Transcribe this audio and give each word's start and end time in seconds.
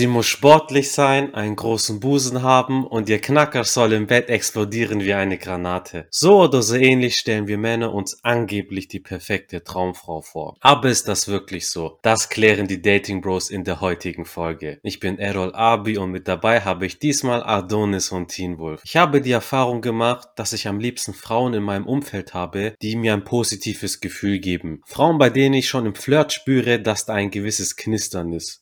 Sie 0.00 0.06
muss 0.06 0.28
sportlich 0.28 0.92
sein, 0.92 1.34
einen 1.34 1.56
großen 1.56 2.00
Busen 2.00 2.42
haben 2.42 2.86
und 2.86 3.10
ihr 3.10 3.20
Knacker 3.20 3.64
soll 3.64 3.92
im 3.92 4.06
Bett 4.06 4.30
explodieren 4.30 5.00
wie 5.00 5.12
eine 5.12 5.36
Granate. 5.36 6.06
So 6.08 6.40
oder 6.40 6.62
so 6.62 6.74
ähnlich 6.74 7.16
stellen 7.16 7.48
wir 7.48 7.58
Männer 7.58 7.92
uns 7.92 8.24
angeblich 8.24 8.88
die 8.88 9.00
perfekte 9.00 9.62
Traumfrau 9.62 10.22
vor. 10.22 10.56
Aber 10.60 10.88
ist 10.88 11.06
das 11.06 11.28
wirklich 11.28 11.68
so? 11.68 11.98
Das 12.00 12.30
klären 12.30 12.66
die 12.66 12.80
Dating 12.80 13.20
Bros 13.20 13.50
in 13.50 13.62
der 13.62 13.82
heutigen 13.82 14.24
Folge. 14.24 14.80
Ich 14.82 15.00
bin 15.00 15.18
Errol 15.18 15.54
Abi 15.54 15.98
und 15.98 16.12
mit 16.12 16.26
dabei 16.28 16.62
habe 16.62 16.86
ich 16.86 16.98
diesmal 16.98 17.42
Adonis 17.42 18.10
und 18.10 18.28
Teen 18.28 18.56
Wolf. 18.56 18.80
Ich 18.86 18.96
habe 18.96 19.20
die 19.20 19.32
Erfahrung 19.32 19.82
gemacht, 19.82 20.30
dass 20.36 20.54
ich 20.54 20.66
am 20.66 20.80
liebsten 20.80 21.12
Frauen 21.12 21.52
in 21.52 21.62
meinem 21.62 21.86
Umfeld 21.86 22.32
habe, 22.32 22.72
die 22.80 22.96
mir 22.96 23.12
ein 23.12 23.24
positives 23.24 24.00
Gefühl 24.00 24.38
geben. 24.38 24.80
Frauen, 24.86 25.18
bei 25.18 25.28
denen 25.28 25.56
ich 25.56 25.68
schon 25.68 25.84
im 25.84 25.94
Flirt 25.94 26.32
spüre, 26.32 26.80
dass 26.80 27.04
da 27.04 27.12
ein 27.12 27.30
gewisses 27.30 27.76
Knistern 27.76 28.32
ist 28.32 28.59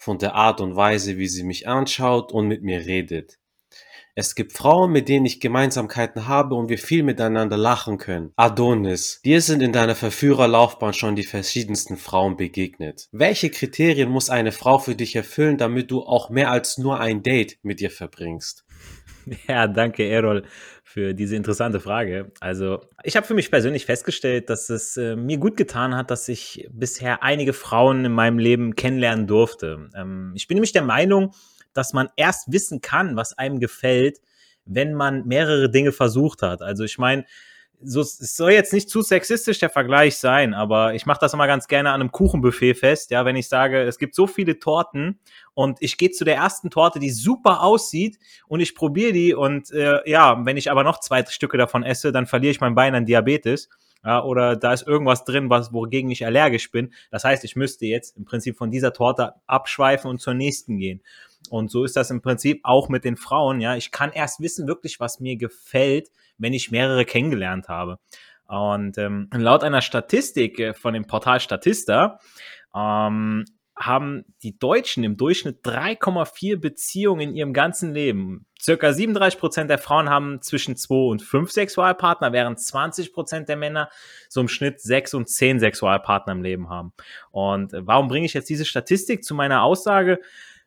von 0.00 0.16
der 0.16 0.34
Art 0.34 0.62
und 0.62 0.76
Weise, 0.76 1.18
wie 1.18 1.28
sie 1.28 1.44
mich 1.44 1.68
anschaut 1.68 2.32
und 2.32 2.48
mit 2.48 2.62
mir 2.62 2.86
redet. 2.86 3.38
Es 4.14 4.34
gibt 4.34 4.54
Frauen, 4.54 4.92
mit 4.92 5.10
denen 5.10 5.26
ich 5.26 5.40
Gemeinsamkeiten 5.40 6.26
habe 6.26 6.54
und 6.54 6.70
wir 6.70 6.78
viel 6.78 7.02
miteinander 7.02 7.58
lachen 7.58 7.98
können. 7.98 8.32
Adonis, 8.34 9.20
dir 9.24 9.42
sind 9.42 9.62
in 9.62 9.72
deiner 9.72 9.94
Verführerlaufbahn 9.94 10.94
schon 10.94 11.16
die 11.16 11.22
verschiedensten 11.22 11.98
Frauen 11.98 12.38
begegnet. 12.38 13.08
Welche 13.12 13.50
Kriterien 13.50 14.08
muss 14.08 14.30
eine 14.30 14.52
Frau 14.52 14.78
für 14.78 14.96
dich 14.96 15.14
erfüllen, 15.16 15.58
damit 15.58 15.90
du 15.90 16.02
auch 16.02 16.30
mehr 16.30 16.50
als 16.50 16.78
nur 16.78 16.98
ein 16.98 17.22
Date 17.22 17.58
mit 17.62 17.80
ihr 17.80 17.90
verbringst? 17.90 18.64
Ja, 19.46 19.68
danke, 19.68 20.08
Errol, 20.08 20.44
für 20.90 21.14
diese 21.14 21.36
interessante 21.36 21.78
Frage. 21.78 22.32
Also, 22.40 22.80
ich 23.04 23.16
habe 23.16 23.24
für 23.24 23.34
mich 23.34 23.48
persönlich 23.48 23.86
festgestellt, 23.86 24.50
dass 24.50 24.68
es 24.70 24.96
äh, 24.96 25.14
mir 25.14 25.38
gut 25.38 25.56
getan 25.56 25.94
hat, 25.94 26.10
dass 26.10 26.28
ich 26.28 26.68
bisher 26.72 27.22
einige 27.22 27.52
Frauen 27.52 28.04
in 28.04 28.10
meinem 28.10 28.40
Leben 28.40 28.74
kennenlernen 28.74 29.28
durfte. 29.28 29.88
Ähm, 29.94 30.32
ich 30.34 30.48
bin 30.48 30.56
nämlich 30.56 30.72
der 30.72 30.82
Meinung, 30.82 31.32
dass 31.74 31.92
man 31.92 32.08
erst 32.16 32.50
wissen 32.50 32.80
kann, 32.80 33.14
was 33.14 33.38
einem 33.38 33.60
gefällt, 33.60 34.18
wenn 34.64 34.94
man 34.94 35.28
mehrere 35.28 35.70
Dinge 35.70 35.92
versucht 35.92 36.42
hat. 36.42 36.60
Also, 36.60 36.82
ich 36.82 36.98
meine, 36.98 37.24
so, 37.82 38.00
es 38.00 38.36
soll 38.36 38.52
jetzt 38.52 38.72
nicht 38.72 38.90
zu 38.90 39.02
sexistisch 39.02 39.58
der 39.58 39.70
Vergleich 39.70 40.16
sein, 40.18 40.54
aber 40.54 40.94
ich 40.94 41.06
mache 41.06 41.18
das 41.20 41.32
immer 41.32 41.46
ganz 41.46 41.66
gerne 41.66 41.90
an 41.90 42.00
einem 42.00 42.12
Kuchenbuffet 42.12 42.74
fest, 42.74 43.10
ja, 43.10 43.24
wenn 43.24 43.36
ich 43.36 43.48
sage, 43.48 43.82
es 43.82 43.98
gibt 43.98 44.14
so 44.14 44.26
viele 44.26 44.58
Torten 44.58 45.18
und 45.54 45.78
ich 45.80 45.96
gehe 45.96 46.10
zu 46.10 46.24
der 46.24 46.36
ersten 46.36 46.70
Torte, 46.70 46.98
die 46.98 47.10
super 47.10 47.62
aussieht 47.62 48.18
und 48.48 48.60
ich 48.60 48.74
probiere 48.74 49.12
die 49.12 49.34
und 49.34 49.70
äh, 49.72 50.08
ja, 50.08 50.44
wenn 50.44 50.56
ich 50.56 50.70
aber 50.70 50.84
noch 50.84 51.00
zwei 51.00 51.24
Stücke 51.24 51.58
davon 51.58 51.82
esse, 51.82 52.12
dann 52.12 52.26
verliere 52.26 52.50
ich 52.52 52.60
mein 52.60 52.74
Bein 52.74 52.94
an 52.94 53.06
Diabetes. 53.06 53.68
Ja, 54.02 54.24
oder 54.24 54.56
da 54.56 54.72
ist 54.72 54.86
irgendwas 54.86 55.24
drin, 55.24 55.50
was, 55.50 55.74
wogegen 55.74 56.10
ich 56.10 56.24
allergisch 56.24 56.70
bin. 56.70 56.94
Das 57.10 57.24
heißt, 57.24 57.44
ich 57.44 57.54
müsste 57.54 57.84
jetzt 57.84 58.16
im 58.16 58.24
Prinzip 58.24 58.56
von 58.56 58.70
dieser 58.70 58.94
Torte 58.94 59.34
abschweifen 59.46 60.08
und 60.10 60.22
zur 60.22 60.32
nächsten 60.32 60.78
gehen. 60.78 61.02
Und 61.48 61.70
so 61.70 61.84
ist 61.84 61.96
das 61.96 62.10
im 62.10 62.22
Prinzip 62.22 62.60
auch 62.64 62.88
mit 62.88 63.04
den 63.04 63.16
Frauen. 63.16 63.60
Ja, 63.60 63.76
ich 63.76 63.90
kann 63.90 64.12
erst 64.12 64.40
wissen 64.40 64.68
wirklich, 64.68 65.00
was 65.00 65.20
mir 65.20 65.36
gefällt, 65.36 66.10
wenn 66.38 66.52
ich 66.52 66.70
mehrere 66.70 67.04
kennengelernt 67.04 67.68
habe. 67.68 67.98
Und 68.46 68.98
ähm, 68.98 69.28
laut 69.32 69.62
einer 69.62 69.80
Statistik 69.80 70.58
äh, 70.58 70.74
von 70.74 70.92
dem 70.92 71.06
Portal 71.06 71.40
Statista 71.40 72.18
ähm, 72.74 73.44
haben 73.76 74.24
die 74.42 74.58
Deutschen 74.58 75.04
im 75.04 75.16
Durchschnitt 75.16 75.64
3,4 75.64 76.58
Beziehungen 76.58 77.30
in 77.30 77.34
ihrem 77.34 77.52
ganzen 77.52 77.94
Leben. 77.94 78.46
Circa 78.60 78.92
37 78.92 79.40
Prozent 79.40 79.70
der 79.70 79.78
Frauen 79.78 80.10
haben 80.10 80.42
zwischen 80.42 80.76
2 80.76 80.94
und 80.94 81.22
5 81.22 81.50
Sexualpartner, 81.50 82.32
während 82.32 82.60
20 82.60 83.12
Prozent 83.12 83.48
der 83.48 83.56
Männer 83.56 83.88
so 84.28 84.40
im 84.40 84.48
Schnitt 84.48 84.80
6 84.80 85.14
und 85.14 85.28
10 85.30 85.60
Sexualpartner 85.60 86.32
im 86.32 86.42
Leben 86.42 86.68
haben. 86.68 86.92
Und 87.30 87.72
äh, 87.72 87.86
warum 87.86 88.08
bringe 88.08 88.26
ich 88.26 88.34
jetzt 88.34 88.50
diese 88.50 88.66
Statistik 88.66 89.24
zu 89.24 89.34
meiner 89.34 89.62
Aussage? 89.62 90.20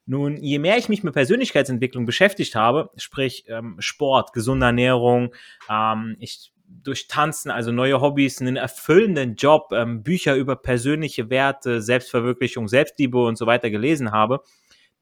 Nun, 0.05 0.37
je 0.37 0.59
mehr 0.59 0.77
ich 0.77 0.89
mich 0.89 1.03
mit 1.03 1.13
Persönlichkeitsentwicklung 1.13 2.05
beschäftigt 2.05 2.55
habe, 2.55 2.91
sprich 2.97 3.45
ähm, 3.47 3.77
Sport, 3.79 4.33
gesunde 4.33 4.65
Ernährung, 4.65 5.33
ähm, 5.69 6.17
ich 6.19 6.51
durch 6.81 7.07
Tanzen, 7.07 7.51
also 7.51 7.71
neue 7.71 8.01
Hobbys, 8.01 8.41
einen 8.41 8.55
erfüllenden 8.55 9.35
Job, 9.35 9.71
ähm, 9.71 10.03
Bücher 10.03 10.35
über 10.35 10.55
persönliche 10.55 11.29
Werte, 11.29 11.81
Selbstverwirklichung, 11.81 12.67
Selbstliebe 12.67 13.23
und 13.23 13.37
so 13.37 13.45
weiter 13.45 13.69
gelesen 13.69 14.11
habe, 14.11 14.43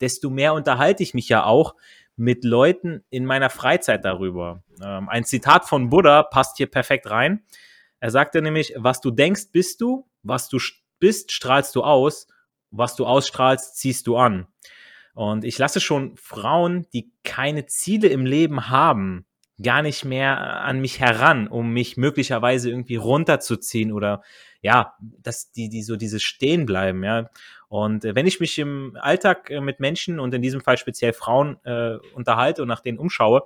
desto 0.01 0.29
mehr 0.29 0.53
unterhalte 0.53 1.03
ich 1.03 1.13
mich 1.13 1.29
ja 1.29 1.45
auch 1.45 1.75
mit 2.16 2.44
Leuten 2.44 3.03
in 3.09 3.25
meiner 3.25 3.50
Freizeit 3.50 4.06
darüber. 4.06 4.63
Ähm, 4.83 5.09
ein 5.09 5.23
Zitat 5.23 5.66
von 5.68 5.89
Buddha 5.89 6.23
passt 6.23 6.57
hier 6.57 6.68
perfekt 6.68 7.09
rein. 7.09 7.44
Er 8.00 8.12
sagte 8.12 8.41
nämlich, 8.41 8.73
was 8.78 9.01
du 9.01 9.12
denkst, 9.12 9.51
bist 9.51 9.81
du, 9.81 10.07
was 10.23 10.50
du 10.50 10.59
bist, 11.00 11.31
strahlst 11.31 11.75
du 11.75 11.83
aus, 11.83 12.28
was 12.69 12.95
du 12.95 13.06
ausstrahlst, 13.06 13.78
ziehst 13.78 14.07
du 14.07 14.18
an. 14.18 14.47
Und 15.14 15.44
ich 15.44 15.58
lasse 15.58 15.82
schon 15.82 16.16
Frauen, 16.18 16.88
die 16.94 17.12
keine 17.24 17.66
Ziele 17.66 18.08
im 18.08 18.26
Leben 18.26 18.70
haben, 18.70 19.26
gar 19.62 19.82
nicht 19.82 20.06
mehr 20.06 20.62
an 20.62 20.80
mich 20.80 21.00
heran, 21.00 21.48
um 21.48 21.72
mich 21.72 21.98
möglicherweise 21.98 22.70
irgendwie 22.70 22.96
runterzuziehen 22.96 23.92
oder 23.92 24.24
ja, 24.62 24.94
dass 25.00 25.52
die, 25.52 25.70
die 25.70 25.84
so 25.84 25.96
dieses 25.96 26.24
Stehen 26.24 26.66
bleiben, 26.66 27.04
ja. 27.04 27.30
Und 27.68 28.06
äh, 28.06 28.16
wenn 28.16 28.28
ich 28.28 28.40
mich 28.40 28.60
im 28.60 28.98
Alltag 29.00 29.50
äh, 29.50 29.62
mit 29.62 29.80
Menschen 29.80 30.20
und 30.20 30.34
in 30.34 30.42
diesem 30.42 30.62
Fall 30.62 30.78
speziell 30.78 31.14
Frauen 31.14 31.58
äh, 31.64 31.98
unterhalte 32.14 32.62
und 32.62 32.68
nach 32.68 32.82
denen 32.82 33.00
umschaue, 33.00 33.44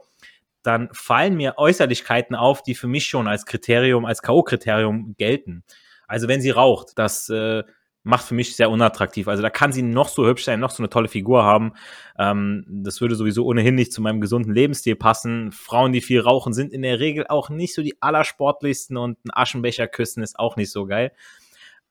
dann 0.64 0.90
fallen 0.94 1.36
mir 1.36 1.58
Äußerlichkeiten 1.58 2.36
auf, 2.36 2.64
die 2.64 2.76
für 2.76 2.88
mich 2.88 3.06
schon 3.06 3.28
als 3.28 3.46
Kriterium, 3.46 4.04
als 4.04 4.22
K.O.-Kriterium 4.24 5.16
gelten. 5.16 5.64
Also 6.08 6.28
wenn 6.28 6.42
sie 6.42 6.50
raucht, 6.50 6.98
das 6.98 7.30
äh, 7.30 7.64
macht 8.06 8.26
für 8.26 8.36
mich 8.36 8.56
sehr 8.56 8.70
unattraktiv. 8.70 9.28
Also 9.28 9.42
da 9.42 9.50
kann 9.50 9.74
sie 9.74 9.82
noch 9.82 10.10
so 10.10 10.28
hübsch 10.28 10.46
sein, 10.46 10.60
noch 10.60 10.70
so 10.70 10.82
eine 10.82 10.92
tolle 10.92 11.08
Figur 11.08 11.44
haben. 11.44 11.74
Ähm, 12.20 12.64
das 12.68 13.02
würde 13.02 13.16
sowieso 13.16 13.46
ohnehin 13.46 13.74
nicht 13.74 13.92
zu 13.92 14.02
meinem 14.02 14.22
gesunden 14.22 14.54
Lebensstil 14.54 14.96
passen. 14.96 15.52
Frauen, 15.52 15.92
die 15.92 16.02
viel 16.02 16.22
rauchen, 16.22 16.54
sind 16.54 16.72
in 16.72 16.84
der 16.84 17.00
Regel 17.00 17.26
auch 17.28 17.50
nicht 17.50 17.74
so 17.74 17.82
die 17.82 18.00
allersportlichsten 18.02 18.96
und 18.96 19.18
ein 19.26 19.32
Aschenbecher 19.34 19.88
küssen 19.88 20.22
ist 20.22 20.38
auch 20.38 20.56
nicht 20.56 20.72
so 20.72 20.86
geil. 20.86 21.14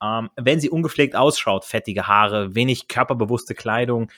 Ähm, 0.01 0.31
wenn 0.37 0.61
sie 0.61 0.71
ungepflegt 0.71 1.17
ausschaut, 1.17 1.65
fettige 1.65 2.07
Haare, 2.07 2.55
wenig 2.55 2.87
körperbewusste 2.87 3.57
Kleidung, 3.57 4.11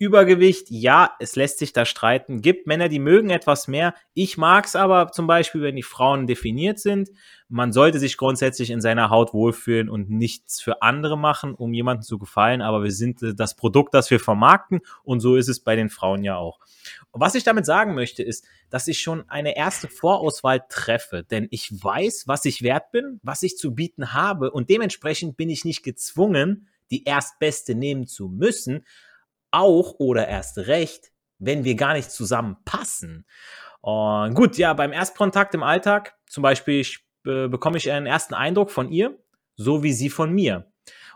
Übergewicht, 0.00 0.70
ja, 0.70 1.14
es 1.18 1.36
lässt 1.36 1.58
sich 1.58 1.74
da 1.74 1.84
streiten. 1.84 2.40
Gibt 2.40 2.66
Männer, 2.66 2.88
die 2.88 2.98
mögen 2.98 3.28
etwas 3.28 3.68
mehr. 3.68 3.94
Ich 4.14 4.38
mag 4.38 4.64
es 4.64 4.74
aber 4.74 5.12
zum 5.12 5.26
Beispiel, 5.26 5.60
wenn 5.60 5.76
die 5.76 5.82
Frauen 5.82 6.26
definiert 6.26 6.78
sind. 6.78 7.10
Man 7.50 7.70
sollte 7.70 7.98
sich 7.98 8.16
grundsätzlich 8.16 8.70
in 8.70 8.80
seiner 8.80 9.10
Haut 9.10 9.34
wohlfühlen 9.34 9.90
und 9.90 10.08
nichts 10.08 10.58
für 10.62 10.80
andere 10.80 11.18
machen, 11.18 11.54
um 11.54 11.74
jemandem 11.74 12.02
zu 12.02 12.18
gefallen. 12.18 12.62
Aber 12.62 12.82
wir 12.82 12.92
sind 12.92 13.22
äh, 13.22 13.34
das 13.34 13.56
Produkt, 13.56 13.92
das 13.92 14.10
wir 14.10 14.20
vermarkten. 14.20 14.80
Und 15.04 15.20
so 15.20 15.36
ist 15.36 15.50
es 15.50 15.60
bei 15.60 15.76
den 15.76 15.90
Frauen 15.90 16.24
ja 16.24 16.38
auch. 16.38 16.60
was 17.12 17.34
ich 17.34 17.44
damit 17.44 17.66
sagen 17.66 17.94
möchte, 17.94 18.22
ist, 18.22 18.46
dass 18.70 18.88
ich 18.88 19.00
schon 19.00 19.28
eine 19.28 19.54
erste 19.54 19.88
Vorauswahl 19.88 20.64
treffe. 20.70 21.24
Denn 21.24 21.46
ich 21.50 21.70
weiß, 21.72 22.24
was 22.26 22.46
ich 22.46 22.62
wert 22.62 22.90
bin, 22.90 23.20
was 23.22 23.42
ich 23.42 23.58
zu 23.58 23.74
bieten 23.74 24.14
habe. 24.14 24.50
Und 24.50 24.70
dementsprechend 24.70 25.36
bin 25.36 25.50
ich 25.50 25.66
nicht 25.66 25.82
gezwungen, 25.82 26.68
die 26.90 27.04
erstbeste 27.04 27.74
nehmen 27.74 28.06
zu 28.06 28.28
müssen 28.28 28.86
auch 29.50 29.94
oder 29.98 30.28
erst 30.28 30.58
recht, 30.58 31.12
wenn 31.38 31.64
wir 31.64 31.74
gar 31.74 31.94
nicht 31.94 32.10
zusammenpassen. 32.10 33.26
Und 33.80 34.34
gut, 34.34 34.56
ja, 34.58 34.74
beim 34.74 34.92
Erstkontakt 34.92 35.54
im 35.54 35.62
Alltag, 35.62 36.14
zum 36.26 36.42
Beispiel, 36.42 36.80
ich, 36.80 37.04
äh, 37.26 37.48
bekomme 37.48 37.78
ich 37.78 37.90
einen 37.90 38.06
ersten 38.06 38.34
Eindruck 38.34 38.70
von 38.70 38.90
ihr, 38.90 39.18
so 39.56 39.82
wie 39.82 39.92
sie 39.92 40.10
von 40.10 40.32
mir. 40.32 40.69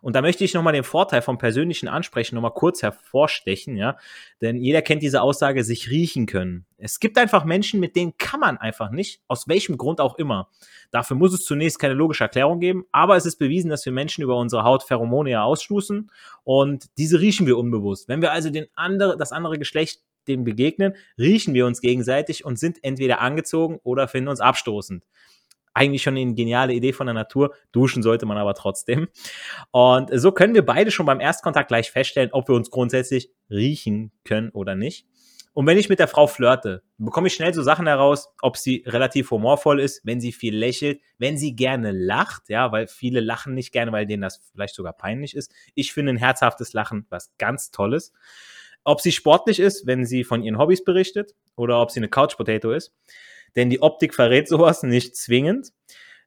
Und 0.05 0.15
da 0.15 0.21
möchte 0.21 0.45
ich 0.45 0.53
nochmal 0.53 0.75
den 0.75 0.85
Vorteil 0.85 1.23
vom 1.23 1.39
persönlichen 1.39 1.89
Ansprechen 1.89 2.35
nochmal 2.35 2.53
kurz 2.53 2.83
hervorstechen, 2.83 3.79
ja. 3.79 3.97
Denn 4.43 4.59
jeder 4.59 4.83
kennt 4.83 5.03
diese 5.03 5.23
Aussage, 5.23 5.65
sich 5.65 5.89
riechen 5.89 6.27
können. 6.27 6.67
Es 6.77 7.01
gibt 7.01 7.17
einfach 7.17 7.47
Menschen, 7.47 7.81
mit 7.81 7.97
denen 7.97 8.19
kann 8.19 8.39
man 8.39 8.59
einfach 8.59 8.91
nicht, 8.91 9.23
aus 9.29 9.49
welchem 9.49 9.79
Grund 9.79 10.03
auch 10.03 10.17
immer. 10.19 10.51
Dafür 10.91 11.17
muss 11.17 11.33
es 11.33 11.47
zunächst 11.47 11.79
keine 11.79 11.95
logische 11.95 12.23
Erklärung 12.23 12.61
geben, 12.61 12.85
aber 12.93 13.17
es 13.17 13.25
ist 13.25 13.37
bewiesen, 13.37 13.71
dass 13.71 13.87
wir 13.87 13.95
Menschen 13.95 14.23
über 14.23 14.37
unsere 14.37 14.63
Haut 14.63 14.83
Pheromone 14.83 15.43
ausstoßen 15.43 16.11
und 16.43 16.85
diese 16.99 17.21
riechen 17.21 17.47
wir 17.47 17.57
unbewusst. 17.57 18.07
Wenn 18.07 18.21
wir 18.21 18.31
also 18.31 18.51
den 18.51 18.67
andere, 18.75 19.17
das 19.17 19.33
andere 19.33 19.59
Geschlecht 19.59 20.03
dem 20.29 20.45
begegnen, 20.45 20.97
riechen 21.17 21.55
wir 21.55 21.65
uns 21.65 21.81
gegenseitig 21.81 22.45
und 22.45 22.59
sind 22.59 22.85
entweder 22.85 23.23
angezogen 23.23 23.81
oder 23.85 24.07
finden 24.07 24.29
uns 24.29 24.41
abstoßend 24.41 25.03
eigentlich 25.75 26.03
schon 26.03 26.17
eine 26.17 26.35
geniale 26.35 26.73
Idee 26.73 26.93
von 26.93 27.07
der 27.07 27.15
Natur. 27.15 27.55
Duschen 27.73 28.03
sollte 28.03 28.27
man 28.27 28.39
aber 28.39 28.55
trotzdem. 28.55 29.09
Und 29.73 30.11
so 30.13 30.33
können 30.33 30.55
wir 30.55 30.65
beide 30.65 30.91
schon 30.91 31.07
beim 31.07 31.21
Erstkontakt 31.21 31.69
gleich 31.69 31.91
feststellen, 31.91 32.31
ob 32.33 32.49
wir 32.49 32.55
uns 32.55 32.71
grundsätzlich 32.71 33.31
riechen 33.51 34.13
können 34.25 34.51
oder 34.51 34.75
nicht. 34.75 35.07
Und 35.53 35.69
wenn 35.69 35.79
ich 35.79 35.89
mit 35.89 36.01
der 36.01 36.09
Frau 36.09 36.27
flirte, 36.27 36.83
bekomme 36.99 37.29
ich 37.29 37.35
schnell 37.35 37.55
so 37.55 37.63
Sachen 37.63 37.87
heraus, 37.87 38.29
ob 38.43 38.57
sie 38.57 38.83
relativ 38.87 39.31
humorvoll 39.31 39.79
ist, 39.79 40.05
wenn 40.05 40.21
sie 40.21 40.33
viel 40.33 40.57
lächelt, 40.57 41.01
wenn 41.19 41.39
sie 41.39 41.55
gerne 41.55 41.93
lacht, 41.93 42.49
ja, 42.49 42.73
weil 42.73 42.89
viele 42.89 43.21
lachen 43.21 43.55
nicht 43.55 43.71
gerne, 43.71 43.93
weil 43.93 44.05
denen 44.05 44.23
das 44.23 44.43
vielleicht 44.51 44.75
sogar 44.75 44.95
peinlich 44.95 45.37
ist. 45.37 45.55
Ich 45.77 45.93
finde 45.93 46.15
ein 46.15 46.17
herzhaftes 46.17 46.73
Lachen 46.73 47.07
was 47.09 47.33
ganz 47.39 47.71
Tolles. 47.71 48.13
Ob 48.83 49.01
sie 49.01 49.13
sportlich 49.13 49.61
ist, 49.61 49.87
wenn 49.87 50.05
sie 50.05 50.25
von 50.25 50.43
ihren 50.43 50.59
Hobbys 50.59 50.83
berichtet, 50.83 51.35
oder 51.57 51.81
ob 51.81 51.93
sie 51.93 52.01
eine 52.01 52.09
Couch 52.09 52.37
Potato 52.37 52.73
ist 52.73 52.93
denn 53.57 53.71
die 53.71 53.83
Optik 53.83 54.15
verrät 54.15 54.49
sowas 54.49 54.83
nicht 54.83 55.17
zwingend. 55.17 55.73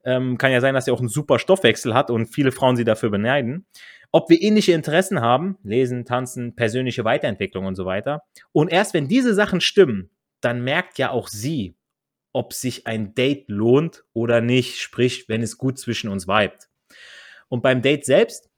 Ähm, 0.04 0.38
kann 0.38 0.52
ja 0.52 0.62
sein, 0.62 0.74
dass 0.74 0.86
sie 0.86 0.92
auch 0.92 1.00
einen 1.00 1.10
super 1.10 1.40
Stoffwechsel 1.40 1.94
hat 1.94 2.10
und 2.12 2.28
viele 2.28 2.52
Frauen 2.52 2.76
sie 2.78 2.86
dafür 2.86 3.10
beneiden. 3.10 3.66
ob 4.12 4.30
wir 4.30 4.42
ähnliche 4.42 4.72
Interessen 4.72 5.22
haben, 5.22 5.58
lesen, 5.64 6.06
tanzen, 6.06 6.56
persönliche 6.56 7.04
Weiterentwicklung 7.04 7.66
und 7.66 7.76
so 7.76 7.86
weiter. 7.86 8.24
Und 8.52 8.72
erst 8.72 8.94
wenn 8.94 9.08
diese 9.08 9.34
Sachen 9.34 9.62
stimmen, 9.62 10.10
dann 10.42 10.64
merkt 10.64 10.98
ja 10.98 11.12
auch 11.12 11.28
sie, 11.28 11.76
ob 12.34 12.54
sich 12.54 12.88
ein 12.88 13.16
Date 13.16 13.46
lohnt 13.50 14.06
oder 14.14 14.42
nicht, 14.42 14.80
sprich, 14.80 15.28
wenn 15.28 15.42
es 15.42 15.58
gut 15.58 15.78
zwischen 15.80 16.10
uns 16.10 16.28
vibet. 16.28 16.70
Und 17.50 17.62
beim 17.64 17.82
Date 17.82 18.06
selbst, 18.06 18.50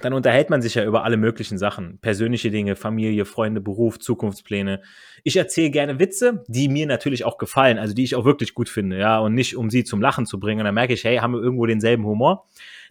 dann 0.00 0.12
unterhält 0.12 0.50
man 0.50 0.62
sich 0.62 0.74
ja 0.74 0.84
über 0.84 1.04
alle 1.04 1.16
möglichen 1.16 1.58
Sachen. 1.58 1.98
Persönliche 1.98 2.50
Dinge, 2.50 2.76
Familie, 2.76 3.24
Freunde, 3.24 3.60
Beruf, 3.60 3.98
Zukunftspläne. 3.98 4.82
Ich 5.24 5.36
erzähle 5.36 5.70
gerne 5.70 5.98
Witze, 5.98 6.44
die 6.48 6.68
mir 6.68 6.86
natürlich 6.86 7.24
auch 7.24 7.38
gefallen, 7.38 7.78
also 7.78 7.94
die 7.94 8.04
ich 8.04 8.14
auch 8.14 8.24
wirklich 8.24 8.54
gut 8.54 8.68
finde, 8.68 8.98
ja, 8.98 9.18
und 9.18 9.34
nicht 9.34 9.56
um 9.56 9.70
sie 9.70 9.84
zum 9.84 10.00
Lachen 10.00 10.26
zu 10.26 10.38
bringen. 10.40 10.60
Und 10.60 10.64
dann 10.66 10.74
merke 10.74 10.94
ich, 10.94 11.04
hey, 11.04 11.18
haben 11.18 11.32
wir 11.32 11.42
irgendwo 11.42 11.66
denselben 11.66 12.04
Humor. 12.04 12.46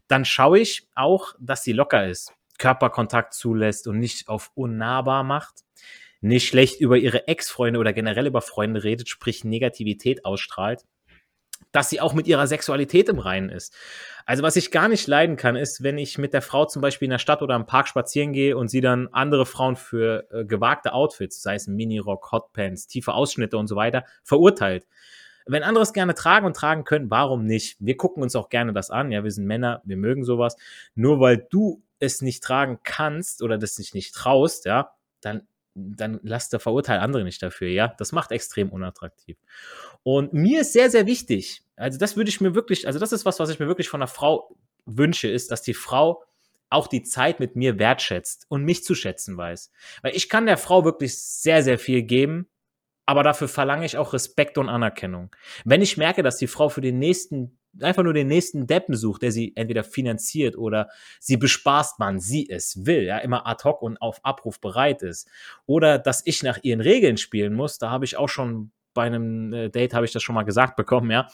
Dann 0.07 0.25
schaue 0.25 0.59
ich 0.59 0.87
auch, 0.95 1.33
dass 1.39 1.63
sie 1.63 1.73
locker 1.73 2.07
ist, 2.07 2.33
Körperkontakt 2.57 3.33
zulässt 3.33 3.87
und 3.87 3.99
nicht 3.99 4.29
auf 4.29 4.51
unnahbar 4.55 5.23
macht 5.23 5.63
nicht 6.21 6.47
schlecht 6.47 6.81
über 6.81 6.97
ihre 6.97 7.27
Ex-Freunde 7.27 7.79
oder 7.79 7.93
generell 7.93 8.27
über 8.27 8.41
Freunde 8.41 8.83
redet, 8.83 9.09
sprich 9.09 9.43
Negativität 9.43 10.25
ausstrahlt, 10.25 10.83
dass 11.71 11.89
sie 11.89 12.01
auch 12.01 12.13
mit 12.13 12.27
ihrer 12.27 12.47
Sexualität 12.47 13.09
im 13.09 13.19
Reinen 13.19 13.49
ist. 13.49 13.73
Also 14.25 14.43
was 14.43 14.55
ich 14.55 14.71
gar 14.71 14.89
nicht 14.89 15.07
leiden 15.07 15.37
kann, 15.37 15.55
ist, 15.55 15.83
wenn 15.83 15.97
ich 15.97 16.17
mit 16.17 16.33
der 16.33 16.41
Frau 16.41 16.65
zum 16.65 16.81
Beispiel 16.81 17.05
in 17.05 17.11
der 17.11 17.19
Stadt 17.19 17.41
oder 17.41 17.55
im 17.55 17.65
Park 17.65 17.87
spazieren 17.87 18.33
gehe 18.33 18.57
und 18.57 18.67
sie 18.67 18.81
dann 18.81 19.07
andere 19.11 19.45
Frauen 19.45 19.75
für 19.75 20.27
äh, 20.31 20.45
gewagte 20.45 20.93
Outfits, 20.93 21.41
sei 21.41 21.55
es 21.55 21.67
Minirock, 21.67 22.31
Hotpants, 22.31 22.87
tiefe 22.87 23.13
Ausschnitte 23.13 23.57
und 23.57 23.67
so 23.67 23.75
weiter, 23.75 24.05
verurteilt. 24.23 24.85
Wenn 25.45 25.63
andere 25.63 25.83
es 25.83 25.93
gerne 25.93 26.13
tragen 26.13 26.45
und 26.45 26.55
tragen 26.55 26.83
können, 26.83 27.09
warum 27.09 27.45
nicht? 27.45 27.77
Wir 27.79 27.95
gucken 27.95 28.21
uns 28.21 28.35
auch 28.35 28.49
gerne 28.49 28.73
das 28.73 28.89
an. 28.91 29.11
Ja, 29.11 29.23
wir 29.23 29.31
sind 29.31 29.45
Männer, 29.45 29.81
wir 29.85 29.95
mögen 29.95 30.25
sowas. 30.25 30.57
Nur 30.93 31.21
weil 31.21 31.47
du 31.49 31.81
es 31.99 32.21
nicht 32.21 32.43
tragen 32.43 32.79
kannst 32.83 33.41
oder 33.41 33.57
das 33.57 33.75
dich 33.75 33.93
nicht 33.93 34.13
traust, 34.13 34.65
ja, 34.65 34.91
dann 35.21 35.47
dann 35.77 36.19
lasst 36.23 36.53
der 36.53 36.59
verurteilt 36.59 37.01
andere 37.01 37.23
nicht 37.23 37.41
dafür, 37.41 37.67
ja. 37.67 37.93
Das 37.97 38.11
macht 38.11 38.31
extrem 38.31 38.69
unattraktiv. 38.69 39.37
Und 40.03 40.33
mir 40.33 40.61
ist 40.61 40.73
sehr, 40.73 40.89
sehr 40.89 41.05
wichtig, 41.05 41.63
also 41.75 41.99
das 41.99 42.17
würde 42.17 42.29
ich 42.29 42.41
mir 42.41 42.55
wirklich, 42.55 42.87
also 42.87 42.99
das 42.99 43.11
ist 43.11 43.25
was, 43.25 43.39
was 43.39 43.49
ich 43.49 43.59
mir 43.59 43.67
wirklich 43.67 43.87
von 43.87 44.01
einer 44.01 44.07
Frau 44.07 44.55
wünsche, 44.85 45.27
ist, 45.27 45.51
dass 45.51 45.61
die 45.61 45.75
Frau 45.75 46.23
auch 46.69 46.87
die 46.87 47.03
Zeit 47.03 47.39
mit 47.39 47.55
mir 47.55 47.79
wertschätzt 47.79 48.45
und 48.49 48.63
mich 48.63 48.83
zu 48.83 48.95
schätzen 48.95 49.37
weiß. 49.37 49.71
Weil 50.01 50.15
ich 50.15 50.27
kann 50.27 50.47
der 50.47 50.57
Frau 50.57 50.83
wirklich 50.83 51.17
sehr, 51.17 51.63
sehr 51.63 51.79
viel 51.79 52.01
geben, 52.01 52.47
aber 53.05 53.23
dafür 53.23 53.47
verlange 53.47 53.85
ich 53.85 53.97
auch 53.97 54.13
Respekt 54.13 54.57
und 54.57 54.67
Anerkennung. 54.67 55.33
Wenn 55.63 55.81
ich 55.81 55.97
merke, 55.97 56.23
dass 56.23 56.37
die 56.37 56.47
Frau 56.47 56.67
für 56.67 56.81
den 56.81 56.99
nächsten 56.99 57.57
einfach 57.81 58.03
nur 58.03 58.13
den 58.13 58.27
nächsten 58.27 58.67
Deppen 58.67 58.95
sucht, 58.95 59.21
der 59.21 59.31
sie 59.31 59.53
entweder 59.55 59.83
finanziert 59.83 60.57
oder 60.57 60.89
sie 61.19 61.37
bespaßt, 61.37 61.95
wann 61.99 62.19
sie 62.19 62.49
es 62.49 62.85
will, 62.85 63.03
ja, 63.03 63.17
immer 63.19 63.47
ad 63.47 63.63
hoc 63.63 63.81
und 63.81 64.01
auf 64.01 64.23
Abruf 64.23 64.59
bereit 64.59 65.01
ist. 65.01 65.29
Oder 65.65 65.99
dass 65.99 66.21
ich 66.25 66.43
nach 66.43 66.59
ihren 66.61 66.81
Regeln 66.81 67.17
spielen 67.17 67.53
muss, 67.53 67.77
da 67.77 67.89
habe 67.89 68.05
ich 68.05 68.17
auch 68.17 68.29
schon 68.29 68.71
bei 68.93 69.03
einem 69.03 69.53
äh, 69.53 69.69
Date, 69.69 69.93
habe 69.93 70.05
ich 70.05 70.11
das 70.11 70.23
schon 70.23 70.35
mal 70.35 70.43
gesagt 70.43 70.75
bekommen, 70.75 71.11
ja, 71.11 71.27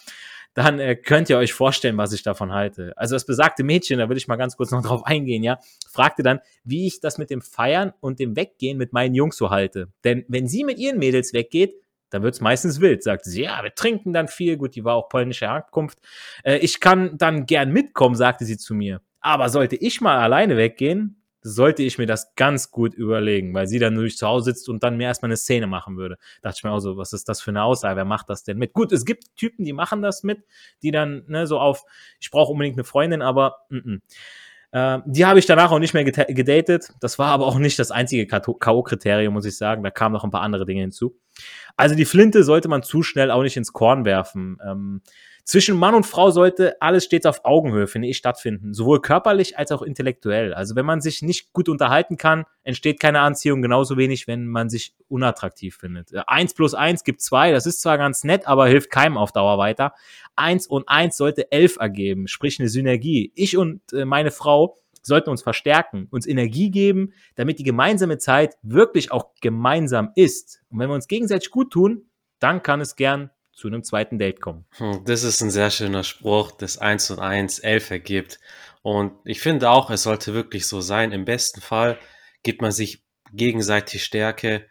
dann 0.53 0.79
äh, 0.79 0.95
könnt 0.95 1.29
ihr 1.29 1.37
euch 1.37 1.53
vorstellen, 1.53 1.97
was 1.97 2.13
ich 2.13 2.23
davon 2.23 2.51
halte. 2.51 2.93
Also 2.95 3.15
das 3.15 3.25
besagte 3.25 3.63
Mädchen, 3.63 3.99
da 3.99 4.09
will 4.09 4.17
ich 4.17 4.27
mal 4.27 4.35
ganz 4.35 4.55
kurz 4.55 4.71
noch 4.71 4.83
drauf 4.83 5.05
eingehen, 5.05 5.43
ja, 5.43 5.59
fragte 5.89 6.23
dann, 6.23 6.39
wie 6.63 6.87
ich 6.87 6.99
das 6.99 7.17
mit 7.17 7.29
dem 7.29 7.41
Feiern 7.41 7.93
und 7.99 8.19
dem 8.19 8.35
Weggehen 8.35 8.77
mit 8.77 8.93
meinen 8.93 9.15
Jungs 9.15 9.37
so 9.37 9.49
halte. 9.49 9.87
Denn 10.03 10.25
wenn 10.27 10.47
sie 10.47 10.63
mit 10.63 10.77
ihren 10.77 10.99
Mädels 10.99 11.33
weggeht, 11.33 11.75
dann 12.13 12.23
wird 12.23 12.35
es 12.35 12.41
meistens 12.41 12.79
wild. 12.79 13.03
Sagt 13.03 13.25
sie, 13.25 13.43
ja, 13.43 13.63
wir 13.63 13.73
trinken 13.73 14.13
dann 14.13 14.27
viel. 14.27 14.57
Gut, 14.57 14.75
die 14.75 14.83
war 14.83 14.95
auch 14.95 15.09
polnische 15.09 15.47
Herkunft. 15.47 15.99
Äh, 16.43 16.57
ich 16.57 16.79
kann 16.79 17.17
dann 17.17 17.45
gern 17.45 17.71
mitkommen, 17.71 18.15
sagte 18.15 18.45
sie 18.45 18.57
zu 18.57 18.73
mir. 18.75 19.01
Aber 19.19 19.49
sollte 19.49 19.75
ich 19.75 20.01
mal 20.01 20.17
alleine 20.17 20.57
weggehen, 20.57 21.23
sollte 21.41 21.83
ich 21.83 21.97
mir 21.97 22.05
das 22.05 22.35
ganz 22.35 22.71
gut 22.71 22.93
überlegen, 22.93 23.53
weil 23.53 23.67
sie 23.67 23.79
dann 23.79 23.95
durch 23.95 24.17
zu 24.17 24.27
Hause 24.27 24.51
sitzt 24.51 24.69
und 24.69 24.83
dann 24.83 24.97
mir 24.97 25.07
erstmal 25.07 25.27
eine 25.27 25.37
Szene 25.37 25.67
machen 25.67 25.97
würde. 25.97 26.17
Dachte 26.41 26.57
ich 26.59 26.63
mir 26.63 26.71
auch 26.71 26.79
so, 26.79 26.97
was 26.97 27.13
ist 27.13 27.27
das 27.27 27.41
für 27.41 27.51
eine 27.51 27.63
Aussage? 27.63 27.97
Wer 27.97 28.05
macht 28.05 28.29
das 28.29 28.43
denn 28.43 28.57
mit? 28.57 28.73
Gut, 28.73 28.91
es 28.91 29.05
gibt 29.05 29.35
Typen, 29.35 29.65
die 29.65 29.73
machen 29.73 30.01
das 30.01 30.23
mit, 30.23 30.43
die 30.81 30.91
dann 30.91 31.23
ne, 31.27 31.47
so 31.47 31.59
auf, 31.59 31.83
ich 32.19 32.31
brauche 32.31 32.51
unbedingt 32.51 32.77
eine 32.77 32.85
Freundin, 32.85 33.21
aber 33.21 33.57
mm 33.69 33.77
-mm. 33.77 34.01
Äh, 34.73 35.01
die 35.05 35.23
habe 35.23 35.37
ich 35.37 35.45
danach 35.45 35.71
auch 35.71 35.77
nicht 35.77 35.93
mehr 35.93 36.03
gedatet. 36.03 36.91
Das 36.99 37.19
war 37.19 37.27
aber 37.27 37.45
auch 37.45 37.59
nicht 37.59 37.77
das 37.77 37.91
einzige 37.91 38.25
K.O.-Kriterium, 38.25 39.29
muss 39.29 39.45
ich 39.45 39.55
sagen. 39.55 39.83
Da 39.83 39.91
kamen 39.91 40.13
noch 40.13 40.23
ein 40.23 40.31
paar 40.31 40.41
andere 40.41 40.65
Dinge 40.65 40.81
hinzu. 40.81 41.15
Also 41.75 41.95
die 41.95 42.05
Flinte 42.05 42.43
sollte 42.43 42.67
man 42.67 42.83
zu 42.83 43.03
schnell 43.03 43.31
auch 43.31 43.43
nicht 43.43 43.57
ins 43.57 43.73
Korn 43.73 44.05
werfen. 44.05 44.57
Ähm, 44.65 45.01
zwischen 45.45 45.75
Mann 45.75 45.93
und 45.93 46.05
Frau 46.05 46.31
sollte 46.31 46.81
alles 46.81 47.03
stets 47.03 47.25
auf 47.25 47.43
Augenhöhe, 47.43 47.87
finde 47.87 48.07
ich, 48.07 48.15
stattfinden. 48.15 48.73
Sowohl 48.73 49.01
körperlich 49.01 49.57
als 49.57 49.73
auch 49.73 49.81
intellektuell. 49.81 50.53
Also 50.53 50.77
wenn 50.77 50.85
man 50.85 51.01
sich 51.01 51.21
nicht 51.21 51.51
gut 51.51 51.67
unterhalten 51.67 52.15
kann, 52.15 52.45
entsteht 52.63 53.01
keine 53.01 53.19
Anziehung, 53.19 53.61
genauso 53.61 53.97
wenig, 53.97 54.25
wenn 54.25 54.47
man 54.47 54.69
sich 54.69 54.95
unattraktiv 55.09 55.75
findet. 55.75 56.13
Äh, 56.13 56.21
eins 56.27 56.53
plus 56.53 56.73
eins 56.73 57.03
gibt 57.03 57.21
zwei, 57.21 57.51
das 57.51 57.65
ist 57.65 57.81
zwar 57.81 57.97
ganz 57.97 58.23
nett, 58.23 58.47
aber 58.47 58.67
hilft 58.67 58.89
keinem 58.89 59.17
auf 59.17 59.33
Dauer 59.33 59.57
weiter. 59.57 59.93
Eins 60.37 60.65
und 60.65 60.87
eins 60.87 61.17
sollte 61.17 61.51
elf 61.51 61.75
ergeben, 61.75 62.27
sprich 62.27 62.59
eine 62.59 62.69
Synergie. 62.69 63.33
Ich 63.35 63.57
und 63.57 63.81
äh, 63.91 64.05
meine 64.05 64.31
Frau 64.31 64.77
sollten 65.03 65.29
uns 65.29 65.43
verstärken, 65.43 66.07
uns 66.09 66.25
Energie 66.25 66.71
geben, 66.71 67.13
damit 67.35 67.59
die 67.59 67.63
gemeinsame 67.63 68.17
Zeit 68.17 68.57
wirklich 68.61 69.11
auch 69.11 69.33
gemeinsam 69.41 70.11
ist. 70.15 70.61
Und 70.69 70.79
wenn 70.79 70.89
wir 70.89 70.95
uns 70.95 71.07
gegenseitig 71.07 71.51
gut 71.51 71.71
tun, 71.71 72.09
dann 72.39 72.63
kann 72.63 72.81
es 72.81 72.95
gern 72.95 73.29
zu 73.51 73.67
einem 73.67 73.83
zweiten 73.83 74.17
Date 74.17 74.41
kommen. 74.41 74.65
Hm, 74.77 75.03
das 75.05 75.23
ist 75.23 75.41
ein 75.41 75.51
sehr 75.51 75.69
schöner 75.69 76.03
Spruch, 76.03 76.51
das 76.51 76.77
1 76.77 77.11
und 77.11 77.19
1 77.19 77.59
11 77.59 77.91
ergibt. 77.91 78.39
Und 78.81 79.13
ich 79.25 79.39
finde 79.39 79.69
auch, 79.69 79.89
es 79.89 80.03
sollte 80.03 80.33
wirklich 80.33 80.67
so 80.67 80.81
sein. 80.81 81.11
Im 81.11 81.25
besten 81.25 81.61
Fall 81.61 81.99
gibt 82.41 82.61
man 82.61 82.71
sich 82.71 83.03
gegenseitig 83.31 84.03
Stärke 84.03 84.65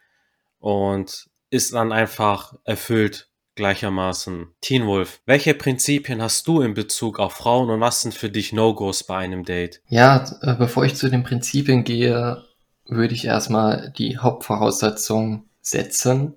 und 0.58 1.31
ist 1.50 1.75
dann 1.75 1.93
einfach 1.93 2.55
erfüllt 2.64 3.31
gleichermaßen. 3.55 4.49
Teen 4.61 4.87
Wolf, 4.87 5.21
welche 5.27 5.55
Prinzipien 5.55 6.23
hast 6.23 6.47
du 6.47 6.61
in 6.63 6.75
Bezug 6.75 7.19
auf 7.19 7.35
Frauen 7.35 7.71
und 7.71 7.81
was 7.81 8.01
sind 8.01 8.15
für 8.15 8.31
dich 8.31 8.53
No-Gos 8.53 9.05
bei 9.05 9.19
einem 9.19 9.45
Date? 9.45 9.81
Ja, 9.89 10.25
äh, 10.43 10.55
bevor 10.55 10.85
ich 10.85 10.95
zu 10.95 11.11
den 11.11 11.23
Prinzipien 11.23 11.85
gehe, 11.85 12.45
würde 12.87 13.15
ich 13.15 13.25
erstmal 13.25 13.93
die 13.97 14.19
Hauptvoraussetzung 14.19 15.45
setzen, 15.61 16.35